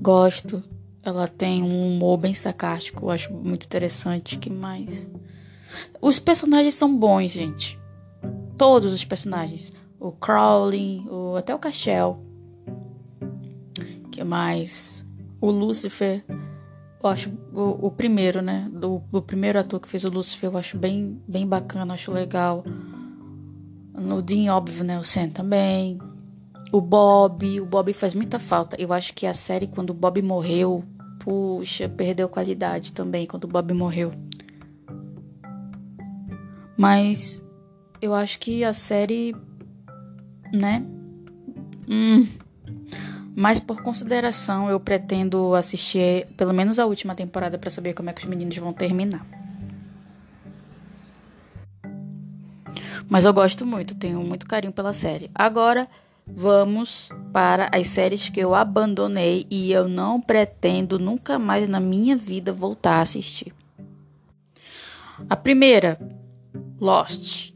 gosto. 0.00 0.62
Ela 1.02 1.26
tem 1.26 1.62
um 1.62 1.88
humor 1.88 2.16
bem 2.16 2.34
sarcástico, 2.34 3.06
eu 3.06 3.10
acho 3.10 3.32
muito 3.32 3.64
interessante. 3.64 4.36
que 4.36 4.50
mais? 4.50 5.10
Os 6.00 6.18
personagens 6.18 6.74
são 6.74 6.96
bons, 6.96 7.30
gente. 7.30 7.78
Todos 8.56 8.92
os 8.92 9.04
personagens. 9.04 9.72
O 9.98 10.12
Crowley, 10.12 11.06
o, 11.08 11.36
até 11.36 11.54
o 11.54 11.58
Cachel. 11.58 12.20
que 14.10 14.22
mais? 14.22 15.04
O 15.40 15.50
Lucifer. 15.50 16.24
Eu 17.02 17.10
acho 17.10 17.30
o, 17.52 17.86
o 17.86 17.90
primeiro, 17.90 18.42
né? 18.42 18.68
Do, 18.72 19.02
primeiro 19.22 19.58
ator 19.58 19.80
que 19.80 19.88
fez 19.88 20.04
o 20.04 20.10
Lucifer, 20.10 20.50
eu 20.50 20.56
acho 20.56 20.78
bem, 20.78 21.20
bem 21.26 21.46
bacana, 21.46 21.94
acho 21.94 22.12
legal. 22.12 22.64
No 23.92 24.22
Dean, 24.22 24.52
óbvio, 24.54 24.84
né? 24.84 24.98
O 24.98 25.04
Sam 25.04 25.30
também. 25.30 25.98
O 26.72 26.80
Bob, 26.80 27.60
o 27.60 27.66
Bob 27.66 27.92
faz 27.92 28.14
muita 28.14 28.38
falta. 28.38 28.80
Eu 28.80 28.94
acho 28.94 29.12
que 29.12 29.26
a 29.26 29.34
série, 29.34 29.66
quando 29.66 29.90
o 29.90 29.94
Bob 29.94 30.22
morreu, 30.22 30.82
puxa, 31.20 31.86
perdeu 31.86 32.30
qualidade 32.30 32.94
também 32.94 33.26
quando 33.26 33.44
o 33.44 33.48
Bob 33.48 33.74
morreu. 33.74 34.10
Mas 36.76 37.42
eu 38.00 38.14
acho 38.14 38.38
que 38.38 38.64
a 38.64 38.72
série, 38.72 39.36
né? 40.50 40.82
Hum, 41.86 42.26
mas 43.36 43.60
por 43.60 43.82
consideração, 43.82 44.70
eu 44.70 44.80
pretendo 44.80 45.54
assistir 45.54 46.26
pelo 46.36 46.52
menos 46.52 46.78
a 46.78 46.86
última 46.86 47.14
temporada 47.14 47.58
para 47.58 47.68
saber 47.70 47.92
como 47.92 48.08
é 48.08 48.12
que 48.14 48.22
os 48.22 48.26
meninos 48.26 48.56
vão 48.56 48.72
terminar. 48.72 49.26
Mas 53.08 53.26
eu 53.26 53.32
gosto 53.32 53.66
muito, 53.66 53.94
tenho 53.94 54.22
muito 54.22 54.46
carinho 54.46 54.72
pela 54.72 54.94
série. 54.94 55.30
Agora, 55.34 55.86
Vamos 56.26 57.10
para 57.32 57.68
as 57.72 57.88
séries 57.88 58.28
que 58.28 58.40
eu 58.40 58.54
abandonei 58.54 59.46
e 59.50 59.72
eu 59.72 59.88
não 59.88 60.20
pretendo 60.20 60.98
nunca 60.98 61.38
mais 61.38 61.68
na 61.68 61.80
minha 61.80 62.16
vida 62.16 62.52
voltar 62.52 62.98
a 62.98 63.00
assistir. 63.00 63.52
A 65.28 65.36
primeira, 65.36 65.98
Lost. 66.80 67.52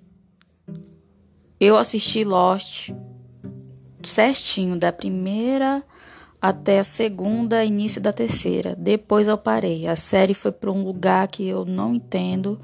Eu 1.59 1.77
assisti 1.77 2.25
Lost 2.25 2.91
certinho, 4.03 4.77
da 4.77 4.93
primeira 4.93 5.83
até 6.41 6.79
a 6.79 6.85
segunda, 6.85 7.65
início 7.65 8.01
da 8.01 8.13
terceira. 8.13 8.77
Depois 8.77 9.27
eu 9.27 9.37
parei. 9.37 9.87
A 9.87 9.97
série 9.97 10.35
foi 10.35 10.53
para 10.53 10.71
um 10.71 10.85
lugar 10.85 11.27
que 11.29 11.47
eu 11.47 11.65
não 11.65 11.95
entendo. 11.95 12.61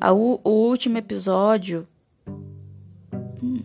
o, 0.00 0.40
último 0.48 0.96
episódio 0.96 1.86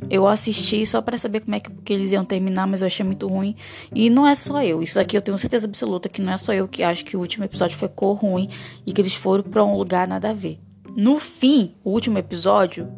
eu 0.09 0.27
assisti 0.27 0.85
só 0.85 1.01
para 1.01 1.17
saber 1.17 1.41
como 1.41 1.55
é 1.55 1.59
que, 1.59 1.71
que, 1.71 1.93
eles 1.93 2.11
iam 2.11 2.25
terminar, 2.25 2.67
mas 2.67 2.81
eu 2.81 2.87
achei 2.87 3.05
muito 3.05 3.27
ruim. 3.27 3.55
E 3.93 4.09
não 4.09 4.27
é 4.27 4.35
só 4.35 4.63
eu. 4.63 4.81
Isso 4.81 4.99
aqui 4.99 5.17
eu 5.17 5.21
tenho 5.21 5.37
certeza 5.37 5.67
absoluta 5.67 6.09
que 6.09 6.21
não 6.21 6.33
é 6.33 6.37
só 6.37 6.53
eu 6.53 6.67
que 6.67 6.83
acho 6.83 7.05
que 7.05 7.15
o 7.15 7.19
último 7.19 7.45
episódio 7.45 7.77
ficou 7.77 8.13
ruim 8.13 8.49
e 8.85 8.93
que 8.93 9.01
eles 9.01 9.13
foram 9.13 9.43
para 9.43 9.63
um 9.63 9.77
lugar 9.77 10.07
nada 10.07 10.29
a 10.29 10.33
ver. 10.33 10.59
No 10.95 11.19
fim, 11.19 11.73
o 11.83 11.91
último 11.91 12.17
episódio 12.17 12.91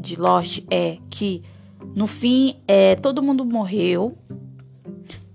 de 0.00 0.16
Lost 0.16 0.60
é 0.70 0.98
que 1.10 1.42
no 1.94 2.06
fim 2.06 2.56
é 2.66 2.94
todo 2.94 3.22
mundo 3.22 3.44
morreu 3.44 4.16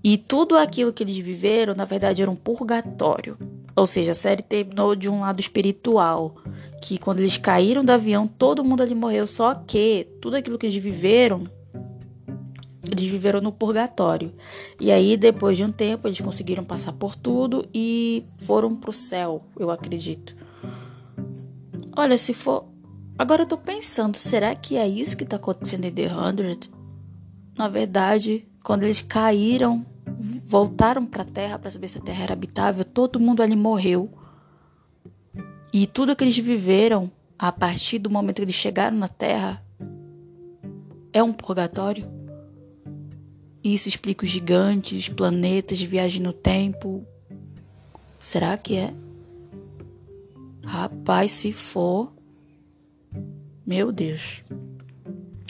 e 0.04 0.18
tudo 0.18 0.56
aquilo 0.56 0.94
que 0.94 1.04
eles 1.04 1.18
viveram, 1.18 1.76
na 1.76 1.84
verdade, 1.84 2.22
era 2.22 2.32
um 2.32 2.36
purgatório. 2.36 3.38
Ou 3.78 3.86
seja, 3.86 4.12
a 4.12 4.16
série 4.16 4.42
terminou 4.42 4.96
de 4.96 5.08
um 5.08 5.20
lado 5.20 5.40
espiritual 5.40 6.36
que 6.82 6.98
quando 6.98 7.20
eles 7.20 7.38
caíram 7.38 7.86
do 7.86 7.92
avião, 7.92 8.28
todo 8.28 8.64
mundo 8.64 8.82
ali 8.82 8.96
morreu, 8.96 9.28
só 9.28 9.54
que 9.54 10.08
tudo 10.20 10.36
aquilo 10.36 10.58
que 10.58 10.66
eles 10.66 10.76
viveram, 10.76 11.44
eles 12.92 13.06
viveram 13.06 13.40
no 13.40 13.52
purgatório. 13.52 14.34
E 14.82 14.92
aí, 14.92 15.16
depois 15.16 15.58
de 15.58 15.64
um 15.64 15.72
tempo, 15.72 16.08
eles 16.08 16.20
conseguiram 16.20 16.64
passar 16.64 16.92
por 16.94 17.16
tudo 17.16 17.68
e 17.72 18.26
foram 18.40 18.76
pro 18.76 18.92
céu, 18.92 19.44
eu 19.60 19.70
acredito. 19.70 20.36
Olha, 21.96 22.18
se 22.18 22.34
for. 22.34 22.66
Agora 23.16 23.44
eu 23.44 23.48
tô 23.48 23.58
pensando, 23.58 24.18
será 24.18 24.56
que 24.56 24.76
é 24.76 24.88
isso 24.88 25.16
que 25.16 25.24
tá 25.24 25.36
acontecendo 25.36 25.86
em 25.86 25.92
The 25.92 26.12
Hundred? 26.12 26.72
Na 27.56 27.68
verdade, 27.68 28.48
quando 28.64 28.84
eles 28.84 29.02
caíram, 29.02 29.86
voltaram 30.46 31.06
pra 31.06 31.26
Terra 31.26 31.60
para 31.60 31.72
saber 31.72 31.88
se 31.88 31.98
a 31.98 32.02
Terra 32.02 32.24
era 32.24 32.34
habitável, 32.34 32.86
todo 32.86 33.20
mundo 33.20 33.42
ali 33.44 33.56
morreu. 33.56 34.10
E 35.74 35.86
tudo 35.86 36.16
que 36.16 36.24
eles 36.24 36.38
viveram 36.38 37.12
a 37.38 37.52
partir 37.52 38.00
do 38.00 38.10
momento 38.10 38.38
que 38.38 38.42
eles 38.44 38.56
chegaram 38.56 38.98
na 38.98 39.08
Terra 39.08 39.64
é 41.12 41.22
um 41.22 41.34
purgatório. 41.34 42.10
Isso 43.64 43.90
explica 43.90 44.24
os 44.24 44.30
gigantes, 44.30 45.10
planetas, 45.10 45.82
viagem 45.82 46.22
no 46.22 46.32
tempo. 46.32 47.06
Será 48.20 48.58
que 48.58 48.78
é? 48.78 48.94
Rapaz, 50.64 51.32
se 51.32 51.52
for. 51.52 52.14
Meu 53.66 53.92
Deus. 53.92 54.44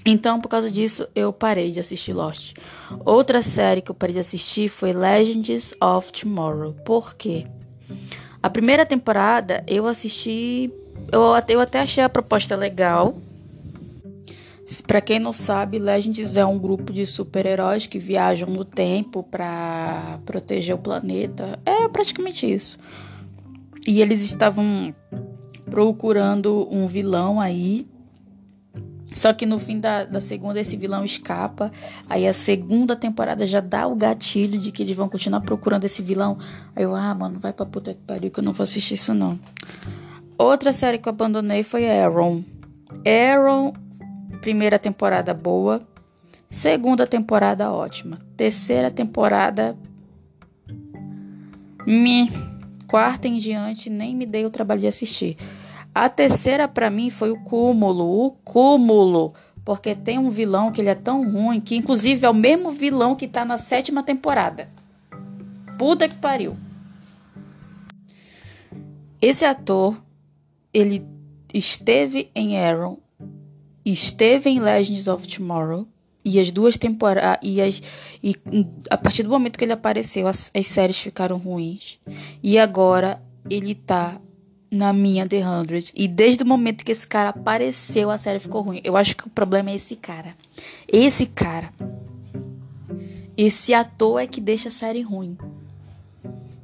Então, 0.10 0.40
por 0.40 0.48
causa 0.48 0.72
disso, 0.72 1.06
eu 1.14 1.34
parei 1.34 1.70
de 1.70 1.82
assistir 1.82 2.14
Lost. 2.14 2.54
Outra 3.04 3.42
série 3.42 3.82
que 3.82 3.92
eu 3.92 3.96
parei 3.96 4.14
de 4.14 4.22
assistir 4.22 4.70
foi 4.70 4.94
Legends 4.94 5.74
of 5.82 6.14
Tomorrow. 6.14 6.72
Por 6.86 7.14
quê? 7.14 7.46
A 8.42 8.50
primeira 8.50 8.86
temporada 8.86 9.66
eu 9.68 9.86
assisti. 9.86 10.72
Eu, 11.12 11.24
eu 11.50 11.60
até 11.60 11.82
achei 11.82 12.02
a 12.02 12.08
proposta 12.08 12.56
legal. 12.56 13.18
Para 14.86 15.02
quem 15.02 15.20
não 15.20 15.34
sabe, 15.34 15.78
Legends 15.78 16.38
é 16.38 16.46
um 16.46 16.58
grupo 16.58 16.94
de 16.94 17.06
super-heróis 17.06 17.86
que 17.86 18.00
viajam 18.00 18.50
no 18.50 18.64
tempo 18.64 19.24
para 19.24 20.22
proteger 20.26 20.74
o 20.74 20.78
planeta. 20.78 21.60
É 21.66 21.86
praticamente 21.90 22.50
isso. 22.50 22.80
E 23.86 24.02
eles 24.02 24.22
estavam 24.22 24.96
procurando 25.70 26.66
um 26.72 26.88
vilão 26.88 27.42
aí 27.42 27.86
só 29.18 29.34
que 29.34 29.48
no 29.48 29.58
fim 29.58 29.80
da, 29.80 30.04
da 30.04 30.22
segunda, 30.22 30.62
esse 30.62 30.78
vilão 30.78 31.04
escapa. 31.04 31.72
Aí 32.08 32.28
a 32.28 32.34
segunda 32.34 32.96
temporada 32.96 33.48
já 33.48 33.60
dá 33.60 33.88
o 33.88 33.96
gatilho 33.96 34.60
de 34.60 34.72
que 34.72 34.84
eles 34.84 34.96
vão 34.96 35.10
continuar 35.10 35.42
procurando 35.42 35.86
esse 35.86 36.04
vilão. 36.04 36.38
Aí 36.76 36.84
eu, 36.84 36.96
ah, 36.96 37.16
mano, 37.16 37.40
vai 37.40 37.52
pra 37.52 37.66
puta 37.66 37.96
que 37.96 38.02
pariu 38.02 38.30
que 38.30 38.40
eu 38.40 38.44
não 38.44 38.54
vou 38.54 38.64
assistir 38.64 38.94
isso 38.94 39.16
não. 39.16 39.40
Outra 40.38 40.72
série 40.72 41.00
que 41.00 41.10
eu 41.10 41.14
abandonei 41.14 41.64
foi 41.64 41.90
Arrow. 41.90 42.44
Arrow, 43.04 43.74
primeira 44.40 44.78
temporada 44.78 45.34
boa. 45.34 45.82
Segunda 46.48 47.08
temporada 47.08 47.72
ótima. 47.72 48.20
Terceira 48.38 48.92
temporada. 48.92 49.76
Me. 51.88 52.32
Quarta 52.88 53.28
em 53.28 53.38
diante, 53.38 53.90
nem 53.90 54.16
me 54.16 54.28
dei 54.28 54.46
o 54.46 54.52
trabalho 54.52 54.82
de 54.82 54.88
assistir. 54.88 55.38
A 56.00 56.10
terceira 56.10 56.68
para 56.68 56.92
mim 56.92 57.10
foi 57.10 57.32
o 57.32 57.40
cúmulo, 57.40 58.28
o 58.28 58.30
cúmulo, 58.44 59.34
porque 59.66 59.96
tem 59.96 60.20
um 60.20 60.30
vilão 60.30 60.72
que 60.72 60.80
ele 60.80 60.90
é 60.92 60.96
tão 60.96 61.28
ruim 61.28 61.60
que 61.60 61.76
inclusive 61.76 62.24
é 62.24 62.30
o 62.30 62.36
mesmo 62.36 62.70
vilão 62.70 63.16
que 63.16 63.28
tá 63.28 63.44
na 63.44 63.58
sétima 63.58 64.04
temporada. 64.04 64.70
Puta 65.76 66.08
que 66.08 66.14
pariu. 66.14 66.56
Esse 69.20 69.44
ator, 69.44 70.00
ele 70.72 71.04
esteve 71.52 72.30
em 72.36 72.64
Arrow, 72.64 73.00
esteve 73.84 74.52
em 74.52 74.60
Legends 74.60 75.08
of 75.08 75.28
Tomorrow 75.28 75.88
e 76.24 76.40
as 76.40 76.52
duas 76.52 76.78
temporadas 76.78 77.40
e, 77.42 77.60
as, 77.60 77.82
e 78.22 78.36
a 78.88 78.98
partir 78.98 79.24
do 79.24 79.30
momento 79.30 79.58
que 79.58 79.66
ele 79.66 79.74
apareceu 79.74 80.28
as, 80.28 80.52
as 80.54 80.68
séries 80.68 81.00
ficaram 81.00 81.40
ruins 81.40 82.00
e 82.44 82.60
agora 82.60 83.20
ele 83.50 83.74
tá 83.74 84.22
na 84.70 84.92
minha 84.94 85.28
The 85.28 85.48
Hundred. 85.48 85.92
E 85.96 86.08
desde 86.08 86.44
o 86.44 86.46
momento 86.46 86.84
que 86.84 86.92
esse 86.92 87.08
cara 87.08 87.30
apareceu, 87.30 88.10
a 88.10 88.18
série 88.18 88.40
ficou 88.40 88.62
ruim. 88.62 88.82
Eu 88.84 88.98
acho 88.98 89.16
que 89.16 89.28
o 89.28 89.30
problema 89.30 89.70
é 89.70 89.76
esse 89.76 89.96
cara. 89.96 90.36
Esse 90.88 91.26
cara. 91.26 91.72
Esse 93.36 93.74
ator 93.74 94.22
é 94.22 94.28
que 94.28 94.42
deixa 94.42 94.70
a 94.70 94.72
série 94.72 95.02
ruim. 95.02 95.38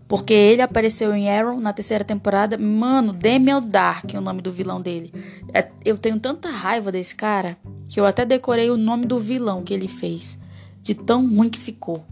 Porque 0.08 0.34
ele 0.34 0.62
apareceu 0.62 1.14
em 1.16 1.30
Arrow 1.30 1.60
na 1.60 1.74
terceira 1.74 2.04
temporada. 2.04 2.58
Mano, 2.58 3.14
Demian 3.14 3.62
Dark 3.62 4.14
é 4.14 4.18
o 4.18 4.22
nome 4.22 4.42
do 4.42 4.52
vilão 4.52 4.82
dele. 4.82 5.14
É, 5.54 5.68
eu 5.84 5.98
tenho 5.98 6.20
tanta 6.20 6.50
raiva 6.50 6.92
desse 6.92 7.16
cara 7.16 7.58
que 7.90 8.00
eu 8.00 8.06
até 8.06 8.26
decorei 8.26 8.70
o 8.70 8.78
nome 8.78 9.06
do 9.06 9.20
vilão 9.20 9.64
que 9.64 9.74
ele 9.74 9.88
fez. 9.88 10.38
De 10.82 10.94
tão 10.94 11.28
ruim 11.28 11.50
que 11.50 11.60
ficou. 11.60 12.04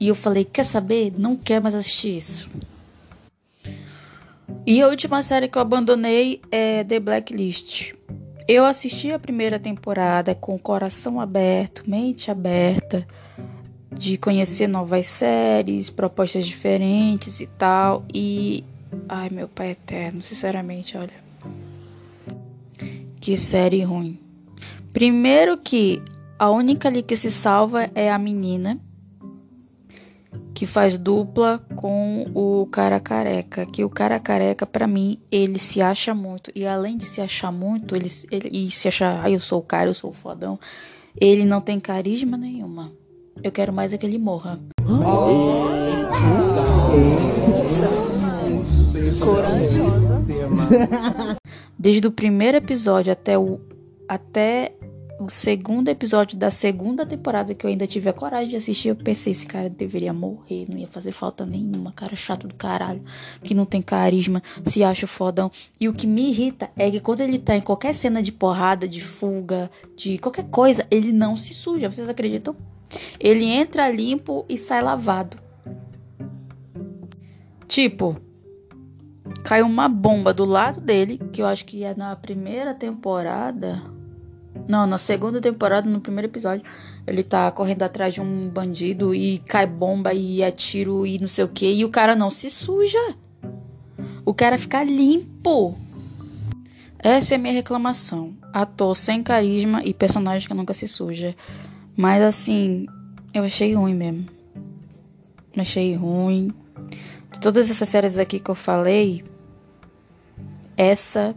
E 0.00 0.08
eu 0.08 0.14
falei, 0.14 0.44
quer 0.44 0.64
saber? 0.64 1.14
Não 1.16 1.36
quero 1.36 1.62
mais 1.62 1.74
assistir 1.74 2.16
isso. 2.16 2.50
E 4.66 4.80
a 4.80 4.88
última 4.88 5.22
série 5.22 5.46
que 5.46 5.58
eu 5.58 5.62
abandonei 5.62 6.40
é 6.50 6.82
The 6.84 6.98
Blacklist. 6.98 7.92
Eu 8.48 8.64
assisti 8.64 9.12
a 9.12 9.18
primeira 9.18 9.58
temporada 9.58 10.34
com 10.34 10.54
o 10.54 10.58
coração 10.58 11.20
aberto, 11.20 11.84
mente 11.86 12.30
aberta, 12.30 13.06
de 13.92 14.16
conhecer 14.16 14.66
novas 14.66 15.06
séries, 15.06 15.90
propostas 15.90 16.46
diferentes 16.46 17.40
e 17.40 17.46
tal. 17.46 18.06
E. 18.12 18.64
Ai, 19.06 19.28
meu 19.28 19.48
pai 19.48 19.72
eterno, 19.72 20.22
sinceramente, 20.22 20.96
olha. 20.96 21.24
Que 23.20 23.36
série 23.36 23.82
ruim. 23.82 24.18
Primeiro 24.94 25.58
que 25.58 26.00
a 26.38 26.50
única 26.50 26.88
ali 26.88 27.02
que 27.02 27.18
se 27.18 27.30
salva 27.30 27.90
é 27.94 28.10
a 28.10 28.18
menina 28.18 28.80
que 30.54 30.66
faz 30.66 30.96
dupla 30.96 31.58
com 31.74 32.26
o 32.32 32.66
cara 32.66 33.00
careca. 33.00 33.66
Que 33.66 33.84
o 33.84 33.90
cara 33.90 34.20
careca, 34.20 34.64
para 34.64 34.86
mim, 34.86 35.18
ele 35.30 35.58
se 35.58 35.82
acha 35.82 36.14
muito. 36.14 36.52
E 36.54 36.64
além 36.64 36.96
de 36.96 37.04
se 37.04 37.20
achar 37.20 37.50
muito, 37.50 37.96
ele, 37.96 38.08
ele 38.30 38.48
e 38.52 38.70
se 38.70 38.86
achar, 38.86 39.24
ah, 39.24 39.30
eu 39.30 39.40
sou 39.40 39.58
o 39.58 39.62
cara, 39.62 39.90
eu 39.90 39.94
sou 39.94 40.10
o 40.10 40.14
fodão, 40.14 40.58
ele 41.20 41.44
não 41.44 41.60
tem 41.60 41.80
carisma 41.80 42.36
nenhuma. 42.36 42.92
Eu 43.42 43.50
quero 43.50 43.72
mais 43.72 43.92
é 43.92 43.98
que 43.98 44.06
ele 44.06 44.18
morra. 44.18 44.60
Desde 51.76 52.06
o 52.06 52.12
primeiro 52.12 52.56
episódio 52.56 53.12
até 53.12 53.36
o 53.36 53.60
até 54.08 54.74
o 55.24 55.30
segundo 55.30 55.88
episódio 55.88 56.36
da 56.36 56.50
segunda 56.50 57.06
temporada 57.06 57.54
que 57.54 57.64
eu 57.64 57.70
ainda 57.70 57.86
tive 57.86 58.08
a 58.08 58.12
coragem 58.12 58.50
de 58.50 58.56
assistir, 58.56 58.88
eu 58.88 58.96
pensei, 58.96 59.32
esse 59.32 59.46
cara 59.46 59.70
deveria 59.70 60.12
morrer, 60.12 60.66
não 60.70 60.78
ia 60.78 60.86
fazer 60.86 61.12
falta 61.12 61.46
nenhuma, 61.46 61.92
cara 61.92 62.14
chato 62.14 62.46
do 62.46 62.54
caralho, 62.54 63.02
que 63.42 63.54
não 63.54 63.64
tem 63.64 63.80
carisma, 63.80 64.42
se 64.62 64.84
acha 64.84 65.06
fodão. 65.06 65.50
E 65.80 65.88
o 65.88 65.94
que 65.94 66.06
me 66.06 66.30
irrita 66.30 66.70
é 66.76 66.90
que 66.90 67.00
quando 67.00 67.20
ele 67.20 67.38
tá 67.38 67.56
em 67.56 67.60
qualquer 67.60 67.94
cena 67.94 68.22
de 68.22 68.30
porrada, 68.30 68.86
de 68.86 69.00
fuga, 69.00 69.70
de 69.96 70.18
qualquer 70.18 70.44
coisa, 70.44 70.86
ele 70.90 71.12
não 71.12 71.36
se 71.36 71.54
suja, 71.54 71.90
vocês 71.90 72.08
acreditam? 72.08 72.54
Ele 73.18 73.46
entra 73.46 73.90
limpo 73.90 74.44
e 74.48 74.58
sai 74.58 74.82
lavado. 74.82 75.38
Tipo, 77.66 78.16
caiu 79.42 79.66
uma 79.66 79.88
bomba 79.88 80.34
do 80.34 80.44
lado 80.44 80.80
dele, 80.80 81.18
que 81.32 81.40
eu 81.40 81.46
acho 81.46 81.64
que 81.64 81.82
é 81.82 81.94
na 81.94 82.14
primeira 82.14 82.74
temporada 82.74 83.93
não, 84.68 84.86
na 84.86 84.98
segunda 84.98 85.40
temporada, 85.40 85.88
no 85.88 86.00
primeiro 86.00 86.28
episódio, 86.28 86.64
ele 87.06 87.22
tá 87.22 87.50
correndo 87.50 87.82
atrás 87.82 88.14
de 88.14 88.20
um 88.20 88.48
bandido 88.48 89.14
e 89.14 89.38
cai 89.38 89.66
bomba 89.66 90.14
e 90.14 90.42
é 90.42 90.50
tiro 90.50 91.06
e 91.06 91.18
não 91.18 91.28
sei 91.28 91.44
o 91.44 91.48
que. 91.48 91.70
E 91.70 91.84
o 91.84 91.90
cara 91.90 92.16
não 92.16 92.30
se 92.30 92.48
suja. 92.48 93.14
O 94.24 94.32
cara 94.32 94.56
fica 94.56 94.82
limpo. 94.82 95.76
Essa 96.98 97.34
é 97.34 97.36
a 97.36 97.38
minha 97.38 97.52
reclamação. 97.52 98.34
Ator 98.52 98.96
sem 98.96 99.22
carisma 99.22 99.82
e 99.84 99.92
personagem 99.92 100.48
que 100.48 100.54
nunca 100.54 100.72
se 100.72 100.88
suja. 100.88 101.36
Mas 101.96 102.22
assim, 102.22 102.86
eu 103.34 103.44
achei 103.44 103.74
ruim 103.74 103.94
mesmo. 103.94 104.26
Achei 105.56 105.94
ruim. 105.94 106.50
De 107.30 107.40
todas 107.40 107.70
essas 107.70 107.88
séries 107.88 108.16
aqui 108.16 108.40
que 108.40 108.50
eu 108.50 108.54
falei, 108.54 109.22
essa. 110.76 111.34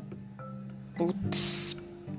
Putz 0.97 1.66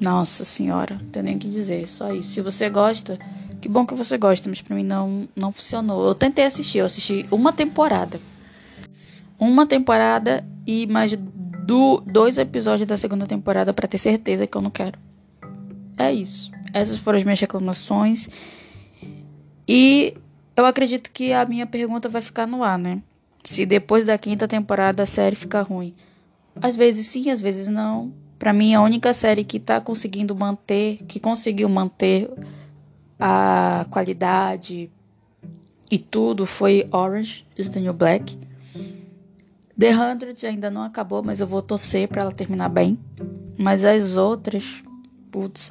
nossa 0.00 0.44
senhora, 0.44 0.98
não 1.00 1.10
tem 1.10 1.22
nem 1.22 1.36
o 1.36 1.38
que 1.38 1.48
dizer, 1.48 1.88
só 1.88 2.12
isso. 2.12 2.30
Se 2.30 2.40
você 2.40 2.70
gosta, 2.70 3.18
que 3.60 3.68
bom 3.68 3.84
que 3.84 3.94
você 3.94 4.16
gosta, 4.16 4.48
mas 4.48 4.62
pra 4.62 4.76
mim 4.76 4.84
não, 4.84 5.28
não 5.34 5.50
funcionou. 5.50 6.06
Eu 6.06 6.14
tentei 6.14 6.44
assistir, 6.44 6.78
eu 6.78 6.86
assisti 6.86 7.26
uma 7.30 7.52
temporada. 7.52 8.20
Uma 9.38 9.66
temporada 9.66 10.44
e 10.66 10.86
mais 10.86 11.16
do, 11.16 12.02
dois 12.06 12.38
episódios 12.38 12.86
da 12.86 12.96
segunda 12.96 13.26
temporada 13.26 13.72
para 13.72 13.88
ter 13.88 13.98
certeza 13.98 14.46
que 14.46 14.56
eu 14.56 14.62
não 14.62 14.70
quero. 14.70 14.98
É 15.96 16.12
isso. 16.12 16.50
Essas 16.72 16.98
foram 16.98 17.18
as 17.18 17.24
minhas 17.24 17.40
reclamações. 17.40 18.28
E 19.66 20.14
eu 20.56 20.64
acredito 20.64 21.10
que 21.10 21.32
a 21.32 21.44
minha 21.44 21.66
pergunta 21.66 22.08
vai 22.08 22.20
ficar 22.20 22.46
no 22.46 22.62
ar, 22.62 22.78
né? 22.78 23.02
Se 23.42 23.66
depois 23.66 24.04
da 24.04 24.16
quinta 24.16 24.46
temporada 24.46 25.02
a 25.02 25.06
série 25.06 25.36
ficar 25.36 25.62
ruim. 25.62 25.94
Às 26.60 26.76
vezes 26.76 27.06
sim, 27.06 27.30
às 27.30 27.40
vezes 27.40 27.68
não. 27.68 28.12
Para 28.38 28.52
mim, 28.52 28.74
a 28.74 28.82
única 28.82 29.12
série 29.12 29.42
que 29.42 29.58
tá 29.58 29.80
conseguindo 29.80 30.34
manter, 30.34 30.98
que 31.08 31.18
conseguiu 31.18 31.68
manter 31.68 32.30
a 33.18 33.84
qualidade 33.90 34.90
e 35.90 35.98
tudo 35.98 36.46
foi 36.46 36.86
Orange 36.92 37.44
is 37.56 37.68
the 37.68 37.80
New 37.80 37.92
Black. 37.92 38.38
The 39.78 39.96
Hundred 39.96 40.44
ainda 40.46 40.70
não 40.70 40.82
acabou, 40.82 41.22
mas 41.22 41.40
eu 41.40 41.46
vou 41.46 41.62
torcer 41.62 42.08
para 42.08 42.22
ela 42.22 42.32
terminar 42.32 42.68
bem. 42.68 42.98
Mas 43.56 43.84
as 43.84 44.16
outras, 44.16 44.64
putz, 45.30 45.70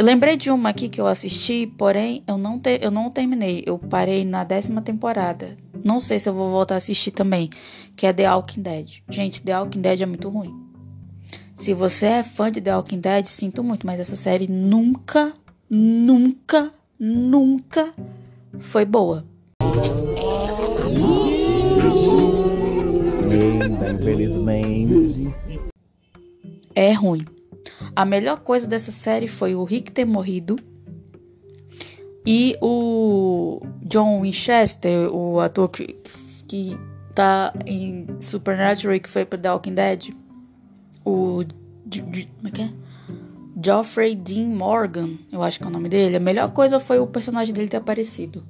lembrei 0.00 0.36
de 0.36 0.50
uma 0.50 0.70
aqui 0.70 0.88
que 0.88 1.00
eu 1.00 1.06
assisti, 1.06 1.66
porém 1.78 2.22
eu 2.26 2.36
não 2.36 2.58
te, 2.58 2.78
eu 2.82 2.90
não 2.90 3.10
terminei. 3.10 3.62
Eu 3.66 3.78
parei 3.78 4.24
na 4.24 4.44
décima 4.44 4.82
temporada. 4.82 5.56
Não 5.84 6.00
sei 6.00 6.18
se 6.18 6.28
eu 6.28 6.34
vou 6.34 6.50
voltar 6.50 6.74
a 6.74 6.78
assistir 6.78 7.10
também, 7.10 7.50
que 7.94 8.06
é 8.06 8.12
The 8.12 8.30
Walking 8.30 8.62
Dead. 8.62 9.02
Gente, 9.10 9.42
The 9.42 9.58
Walking 9.58 9.80
Dead 9.80 10.00
é 10.00 10.06
muito 10.06 10.28
ruim. 10.30 10.63
Se 11.56 11.72
você 11.72 12.06
é 12.06 12.22
fã 12.22 12.50
de 12.50 12.60
The 12.60 12.74
Walking 12.74 13.00
Dead, 13.00 13.26
sinto 13.26 13.62
muito, 13.62 13.86
mas 13.86 14.00
essa 14.00 14.16
série 14.16 14.48
nunca, 14.48 15.32
nunca, 15.70 16.72
nunca 16.98 17.94
foi 18.58 18.84
boa. 18.84 19.24
É 26.74 26.92
ruim. 26.92 27.24
A 27.94 28.04
melhor 28.04 28.40
coisa 28.40 28.66
dessa 28.66 28.90
série 28.90 29.28
foi 29.28 29.54
o 29.54 29.64
Rick 29.64 29.92
ter 29.92 30.04
morrido 30.04 30.56
e 32.26 32.56
o 32.60 33.60
John 33.82 34.22
Winchester, 34.22 35.08
o 35.14 35.38
ator 35.38 35.68
que, 35.68 35.96
que 36.48 36.76
tá 37.14 37.54
em 37.64 38.06
Supernatural 38.20 38.98
que 38.98 39.08
foi 39.08 39.24
pro 39.24 39.38
The 39.38 39.52
Walking 39.52 39.74
Dead 39.74 40.23
o. 41.04 41.44
Como 41.44 42.48
é 42.48 42.50
que 42.50 42.62
é? 42.62 42.70
Geoffrey 43.62 44.16
Dean 44.16 44.48
Morgan, 44.48 45.16
eu 45.30 45.42
acho 45.42 45.58
que 45.58 45.64
é 45.64 45.68
o 45.68 45.72
nome 45.72 45.88
dele. 45.88 46.16
A 46.16 46.20
melhor 46.20 46.52
coisa 46.52 46.80
foi 46.80 46.98
o 46.98 47.06
personagem 47.06 47.54
dele 47.54 47.68
ter 47.68 47.76
aparecido. 47.76 48.44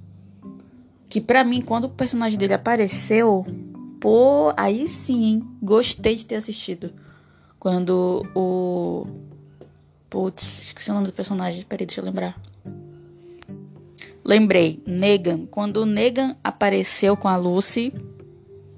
Que 1.09 1.21
para 1.21 1.45
mim, 1.45 1.61
quando 1.61 1.85
o 1.85 1.89
personagem 1.91 2.39
dele 2.39 2.55
apareceu, 2.55 3.47
pô, 4.01 4.53
aí 4.57 4.89
sim, 4.89 5.25
hein? 5.25 5.49
Gostei 5.63 6.17
de 6.17 6.25
ter 6.25 6.37
assistido. 6.37 6.93
Quando 7.59 8.27
o. 8.35 9.07
Putz, 10.09 10.65
esqueci 10.65 10.91
o 10.91 10.95
nome 10.95 11.07
do 11.07 11.13
personagem. 11.13 11.65
Peraí, 11.65 11.87
deixa 11.87 12.01
eu 12.01 12.05
lembrar. 12.05 12.41
Lembrei, 14.25 14.83
Negan. 14.87 15.47
Quando 15.47 15.79
o 15.79 15.87
Negan 15.87 16.37
apareceu 16.43 17.17
com 17.17 17.29
a 17.29 17.37
Lucy, 17.37 17.93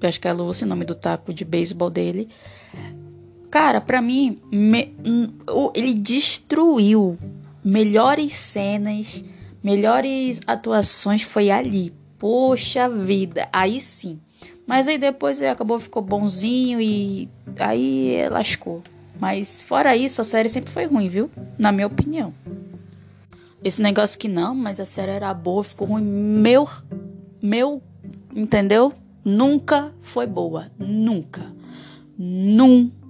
eu 0.00 0.08
acho 0.08 0.20
que 0.20 0.26
é 0.26 0.30
a 0.30 0.34
Lucy, 0.34 0.64
nome 0.64 0.84
do 0.84 0.94
taco 0.94 1.32
de 1.32 1.44
beisebol 1.44 1.88
dele. 1.88 2.28
Cara, 3.50 3.80
para 3.80 4.02
mim, 4.02 4.40
me, 4.50 4.94
ele 5.74 5.94
destruiu 5.94 7.18
melhores 7.64 8.34
cenas, 8.34 9.22
melhores 9.62 10.40
atuações 10.46 11.22
foi 11.22 11.50
ali. 11.50 11.92
Poxa 12.18 12.88
vida, 12.88 13.48
aí 13.52 13.80
sim. 13.80 14.18
Mas 14.66 14.88
aí 14.88 14.98
depois 14.98 15.38
ele 15.40 15.48
acabou, 15.48 15.78
ficou 15.78 16.02
bonzinho 16.02 16.80
e 16.80 17.28
aí 17.58 18.28
lascou. 18.30 18.82
Mas 19.18 19.60
fora 19.60 19.96
isso, 19.96 20.20
a 20.20 20.24
série 20.24 20.48
sempre 20.48 20.70
foi 20.70 20.86
ruim, 20.86 21.08
viu? 21.08 21.30
Na 21.58 21.70
minha 21.70 21.86
opinião. 21.86 22.34
Esse 23.62 23.80
negócio 23.80 24.18
que 24.18 24.28
não, 24.28 24.54
mas 24.54 24.80
a 24.80 24.84
série 24.84 25.12
era 25.12 25.32
boa, 25.32 25.62
ficou 25.62 25.88
ruim. 25.88 26.02
Meu, 26.02 26.68
meu, 27.40 27.82
entendeu? 28.34 28.92
Nunca 29.24 29.92
foi 30.02 30.26
boa. 30.26 30.70
Nunca. 30.78 31.52
Nunca 32.18 33.05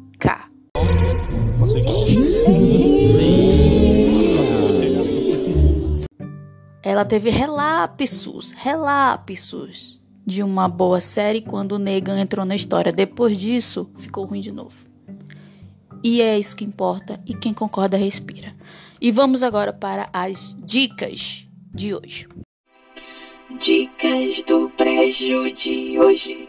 Ela 6.83 7.05
teve 7.05 7.31
relapsos, 7.31 8.53
relapsos 8.53 10.01
de 10.25 10.43
uma 10.43 10.69
boa 10.69 11.01
série 11.01 11.41
quando 11.41 11.73
o 11.73 11.79
Negan 11.79 12.21
entrou 12.21 12.45
na 12.45 12.55
história. 12.55 12.93
Depois 12.93 13.39
disso, 13.39 13.91
ficou 13.97 14.25
ruim 14.25 14.41
de 14.41 14.53
novo. 14.53 14.77
E 16.03 16.23
é 16.23 16.39
isso 16.39 16.57
que 16.57 16.64
importa, 16.64 17.21
e 17.27 17.35
quem 17.35 17.53
concorda 17.53 17.97
respira. 17.97 18.55
E 19.01 19.11
vamos 19.11 19.43
agora 19.43 19.73
para 19.73 20.09
as 20.12 20.57
dicas 20.64 21.47
de 21.75 21.95
hoje. 21.95 22.29
Dicas 23.61 24.43
do 24.43 24.71
Brejo 24.77 25.53
de 25.53 25.99
hoje. 25.99 26.45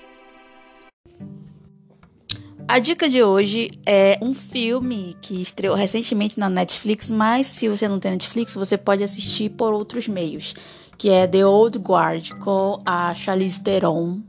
A 2.70 2.80
dica 2.80 3.07
de 3.07 3.24
hoje 3.24 3.72
é 3.86 4.20
um 4.22 4.34
filme 4.34 5.15
que 5.22 5.41
estreou 5.41 5.74
recentemente 5.74 6.38
na 6.38 6.49
Netflix, 6.49 7.09
mas 7.09 7.47
se 7.47 7.70
você 7.70 7.88
não 7.88 7.97
tem 7.97 8.11
Netflix, 8.11 8.55
você 8.55 8.78
pode 8.78 9.01
assistir 9.01 9.51
por 9.51 9.72
outros 9.72 10.09
meios, 10.09 10.53
que 10.97 11.09
é 11.09 11.26
The 11.26 11.45
Old 11.45 11.80
Guard 11.80 12.32
com 12.39 12.78
a 12.86 13.13
Charlize 13.13 13.61
Theron. 13.61 14.20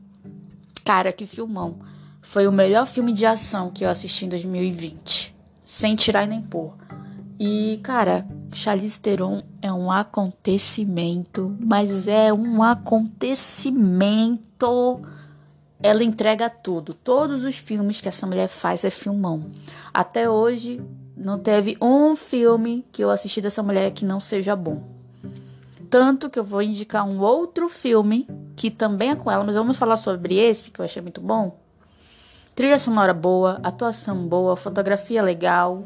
Cara, 0.85 1.13
que 1.13 1.27
filmão. 1.27 1.81
Foi 2.23 2.47
o 2.47 2.53
melhor 2.53 2.87
filme 2.87 3.13
de 3.13 3.27
ação 3.27 3.73
que 3.73 3.85
eu 3.85 3.89
assisti 3.89 4.27
em 4.27 4.29
2020, 4.29 5.35
sem 5.65 5.97
tirar 5.97 6.25
nem 6.25 6.41
pôr. 6.41 6.77
E, 7.41 7.81
cara, 7.83 8.25
Charlize 8.53 9.01
Theron 9.01 9.43
é 9.61 9.73
um 9.73 9.91
acontecimento, 9.91 11.57
mas 11.59 12.07
é 12.07 12.33
um 12.33 12.63
acontecimento 12.63 15.01
ela 15.83 16.03
entrega 16.03 16.51
tudo. 16.51 16.93
Todos 16.95 17.45
os 17.45 17.57
filmes 17.57 18.01
que 18.01 18.09
essa 18.09 18.27
mulher 18.27 18.49
faz 18.49 18.85
é 18.85 18.91
filmão. 18.91 19.47
Até 19.93 20.29
hoje 20.29 20.83
não 21.17 21.39
teve 21.39 21.77
um 21.81 22.15
filme 22.17 22.85
que 22.93 23.03
eu 23.03 23.11
assisti 23.11 23.41
dessa 23.41 23.63
mulher 23.63 23.91
que 23.93 24.05
não 24.05 24.21
seja 24.21 24.55
bom. 24.55 24.83
Tanto 25.91 26.29
que 26.29 26.39
eu 26.39 26.45
vou 26.45 26.61
indicar 26.61 27.07
um 27.07 27.21
outro 27.21 27.69
filme 27.69 28.29
que 28.55 28.71
também 28.71 29.11
é 29.11 29.17
com 29.17 29.31
ela, 29.31 29.45
mas 29.45 29.55
vamos 29.55 29.77
falar 29.79 29.97
sobre 29.97 30.37
esse 30.37 30.71
que 30.71 30.81
eu 30.81 30.85
achei 30.85 31.01
muito 31.01 31.21
bom. 31.21 31.59
Trilha 32.55 32.79
sonora 32.79 33.15
boa, 33.15 33.61
atuação 33.63 34.27
boa, 34.27 34.57
fotografia 34.57 35.23
legal, 35.23 35.85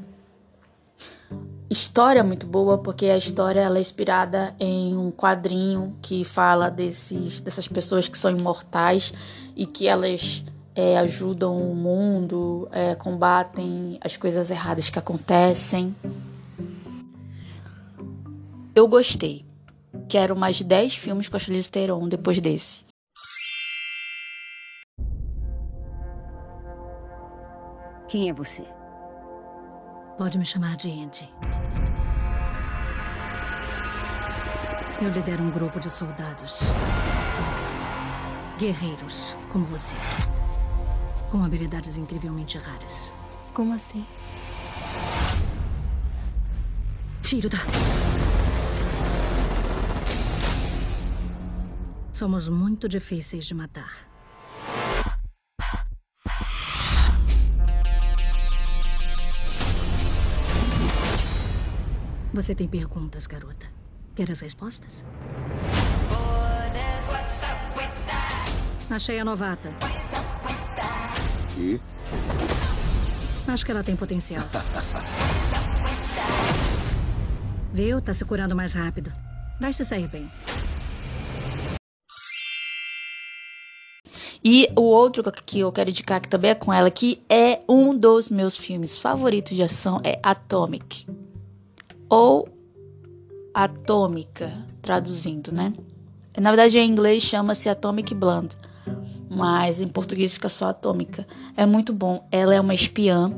história 1.73 2.23
muito 2.23 2.47
boa, 2.47 2.79
porque 2.79 3.07
a 3.07 3.17
história 3.17 3.61
ela 3.61 3.79
é 3.79 3.81
inspirada 3.81 4.55
em 4.61 4.97
um 4.97 5.11
quadrinho 5.11 5.97
que 6.03 6.25
fala 6.25 6.71
desses, 6.71 7.41
dessas 7.41 7.67
pessoas 7.67 8.09
que 8.09 8.19
são 8.19 8.31
imortais 8.31 9.13
e 9.57 9.67
que 9.67 9.89
elas 9.89 10.45
é, 10.75 10.99
ajudam 10.99 11.57
o 11.57 11.75
mundo, 11.75 12.69
é, 12.71 12.95
combatem 12.95 13.99
as 14.03 14.17
coisas 14.17 14.51
erradas 14.51 14.91
que 14.91 14.99
acontecem. 14.99 15.95
Eu 18.75 18.87
gostei. 18.87 19.45
Quero 20.09 20.37
mais 20.37 20.61
10 20.61 20.95
filmes 20.95 21.29
com 21.29 21.37
a 21.37 21.41
Charlize 21.41 21.71
Theron 21.71 22.09
depois 22.09 22.41
desse. 22.41 22.85
Quem 28.09 28.29
é 28.29 28.33
você? 28.33 28.63
Pode 30.19 30.39
me 30.39 30.45
chamar 30.45 30.77
de 30.77 30.91
Andy. 30.91 31.29
Eu 35.03 35.11
lidero 35.11 35.43
um 35.43 35.51
grupo 35.51 35.81
de 35.81 35.91
soldados. 35.91 36.61
Guerreiros, 38.57 39.37
como 39.51 39.65
você. 39.65 39.97
Com 41.29 41.43
habilidades 41.43 41.97
incrivelmente 41.97 42.57
raras. 42.57 43.13
Como 43.53 43.75
assim? 43.75 44.07
Filho 47.21 47.51
da. 47.51 47.59
Somos 52.13 52.49
muito 52.49 52.89
difíceis 52.89 53.45
de 53.45 53.55
matar. 53.57 54.07
Você 62.33 62.55
tem 62.55 62.69
perguntas, 62.69 63.27
garota? 63.27 63.82
Quer 64.15 64.31
as 64.31 64.41
respostas? 64.41 65.05
Achei 68.91 69.19
a 69.19 69.25
novata. 69.25 69.71
E? 71.57 71.81
Acho 73.47 73.65
que 73.65 73.73
ela 73.73 73.83
tem 73.83 73.97
potencial. 73.97 74.45
Viu? 77.73 78.03
Tá 78.03 78.13
se 78.13 78.25
curando 78.25 78.55
mais 78.55 78.75
rápido. 78.75 79.11
Vai 79.59 79.73
se 79.73 79.85
sair 79.85 80.09
bem. 80.09 80.31
E 84.45 84.69
o 84.77 84.83
outro 84.83 85.23
que 85.47 85.61
eu 85.61 85.73
quero 85.73 85.89
indicar, 85.89 86.21
que 86.21 86.29
também 86.29 86.51
é 86.51 86.55
com 86.55 86.73
ela, 86.73 86.91
que 86.91 87.23
é 87.31 87.61
um 87.69 87.97
dos 87.97 88.29
meus 88.29 88.57
filmes 88.57 88.99
favoritos 88.99 89.57
de 89.57 89.63
ação, 89.63 90.01
é 90.05 90.19
Atomic 90.23 91.07
ou 92.11 92.47
atômica, 93.55 94.53
traduzindo, 94.81 95.53
né? 95.53 95.73
Na 96.39 96.51
verdade, 96.51 96.79
em 96.79 96.89
inglês 96.89 97.23
chama-se 97.23 97.69
Atomic 97.69 98.15
Blonde, 98.15 98.57
mas 99.31 99.81
em 99.81 99.89
português 99.89 100.33
fica 100.33 100.49
só 100.49 100.69
atômica. 100.69 101.27
É 101.57 101.67
muito 101.67 101.93
bom. 101.93 102.27
Ela 102.31 102.55
é 102.55 102.61
uma 102.61 102.75
espiã. 102.75 103.33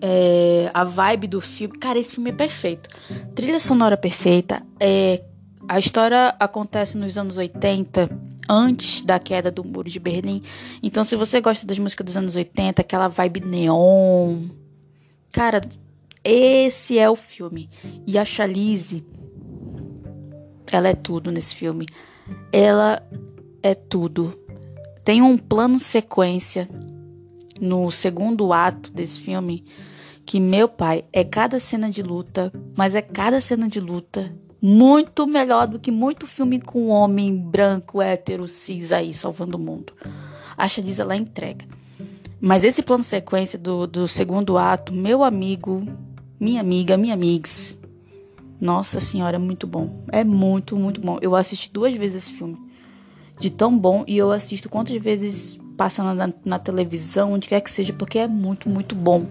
É, 0.00 0.70
a 0.72 0.84
vibe 0.84 1.26
do 1.26 1.40
filme. 1.40 1.76
Cara, 1.78 1.98
esse 1.98 2.14
filme 2.14 2.30
é 2.30 2.32
perfeito. 2.32 2.88
Trilha 3.34 3.60
sonora 3.60 3.96
perfeita. 3.96 4.62
É, 4.78 5.22
a 5.68 5.78
história 5.78 6.34
acontece 6.38 6.96
nos 6.96 7.18
anos 7.18 7.36
80, 7.36 8.08
antes 8.48 9.02
da 9.02 9.18
queda 9.18 9.50
do 9.50 9.64
Muro 9.64 9.90
de 9.90 10.00
Berlim. 10.00 10.42
Então, 10.82 11.04
se 11.04 11.16
você 11.16 11.40
gosta 11.40 11.66
das 11.66 11.78
músicas 11.78 12.06
dos 12.06 12.16
anos 12.16 12.36
80, 12.36 12.80
aquela 12.80 13.08
vibe 13.08 13.40
neon. 13.40 14.48
Cara, 15.32 15.60
esse 16.24 16.98
é 16.98 17.08
o 17.08 17.16
filme. 17.16 17.68
E 18.06 18.18
a 18.18 18.24
Chalice, 18.24 19.04
ela 20.70 20.88
é 20.88 20.94
tudo 20.94 21.30
nesse 21.30 21.54
filme. 21.54 21.86
Ela 22.52 23.02
é 23.62 23.74
tudo. 23.74 24.38
Tem 25.04 25.22
um 25.22 25.38
plano 25.38 25.78
sequência 25.78 26.68
no 27.60 27.90
segundo 27.90 28.52
ato 28.52 28.92
desse 28.92 29.20
filme 29.20 29.64
que 30.24 30.38
meu 30.38 30.68
pai 30.68 31.04
é 31.12 31.24
cada 31.24 31.58
cena 31.58 31.88
de 31.90 32.02
luta, 32.02 32.52
mas 32.76 32.94
é 32.94 33.00
cada 33.00 33.40
cena 33.40 33.66
de 33.66 33.80
luta 33.80 34.30
muito 34.60 35.26
melhor 35.26 35.66
do 35.66 35.78
que 35.78 35.90
muito 35.90 36.26
filme 36.26 36.60
com 36.60 36.88
homem 36.88 37.34
branco, 37.34 38.02
hétero, 38.02 38.46
cis 38.48 38.92
aí 38.92 39.14
salvando 39.14 39.56
o 39.56 39.60
mundo. 39.60 39.92
A 40.56 40.66
Chalice 40.68 41.00
ela 41.00 41.16
entrega. 41.16 41.64
Mas 42.40 42.62
esse 42.62 42.82
plano 42.82 43.02
sequência 43.02 43.58
do, 43.58 43.86
do 43.86 44.06
segundo 44.06 44.58
ato, 44.58 44.92
meu 44.92 45.24
amigo, 45.24 45.86
minha 46.38 46.60
amiga, 46.60 46.96
minha 46.96 47.14
amigas. 47.14 47.78
Nossa 48.60 49.00
senhora, 49.00 49.36
é 49.36 49.38
muito 49.38 49.66
bom. 49.66 50.04
É 50.10 50.24
muito, 50.24 50.76
muito 50.76 51.00
bom. 51.00 51.18
Eu 51.20 51.34
assisti 51.34 51.70
duas 51.70 51.94
vezes 51.94 52.24
esse 52.24 52.32
filme. 52.32 52.58
De 53.38 53.50
tão 53.50 53.76
bom. 53.76 54.04
E 54.06 54.16
eu 54.16 54.32
assisto 54.32 54.68
quantas 54.68 54.96
vezes 54.96 55.58
passando 55.76 56.14
na, 56.14 56.32
na 56.44 56.58
televisão, 56.58 57.32
onde 57.32 57.48
quer 57.48 57.60
que 57.60 57.70
seja, 57.70 57.92
porque 57.92 58.18
é 58.18 58.26
muito, 58.26 58.68
muito 58.68 58.94
bom. 58.94 59.26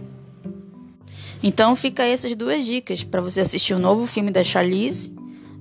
Então 1.43 1.76
fica 1.76 2.03
essas 2.03 2.34
duas 2.36 2.66
dicas 2.66 3.03
para 3.03 3.22
você 3.22 3.41
assistir 3.41 3.74
o 3.74 3.80
novo 3.80 4.08
filme 4.08 4.32
da 4.32 4.41
Charlize, 4.41 5.14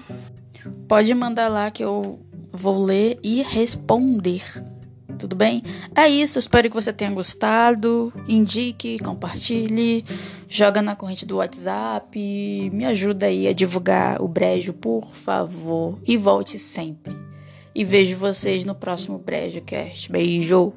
pode 0.87 1.13
mandar 1.13 1.49
lá 1.49 1.69
que 1.69 1.83
eu 1.83 2.19
vou 2.51 2.83
ler 2.83 3.19
e 3.21 3.43
responder. 3.43 4.41
Tudo 5.19 5.35
bem? 5.35 5.61
É 5.93 6.07
isso, 6.07 6.39
espero 6.39 6.69
que 6.69 6.75
você 6.75 6.93
tenha 6.93 7.11
gostado. 7.11 8.11
Indique, 8.27 8.97
compartilhe, 8.99 10.05
joga 10.47 10.81
na 10.81 10.95
corrente 10.95 11.25
do 11.25 11.37
WhatsApp, 11.37 12.17
me 12.73 12.85
ajuda 12.85 13.25
aí 13.27 13.47
a 13.47 13.53
divulgar 13.53 14.21
o 14.21 14.27
Brejo, 14.27 14.73
por 14.73 15.13
favor. 15.13 15.99
E 16.07 16.17
volte 16.17 16.57
sempre. 16.57 17.15
E 17.75 17.83
vejo 17.83 18.17
vocês 18.17 18.65
no 18.65 18.73
próximo 18.73 19.19
Brejo 19.19 19.61
Cast. 19.61 20.11
Beijo! 20.11 20.73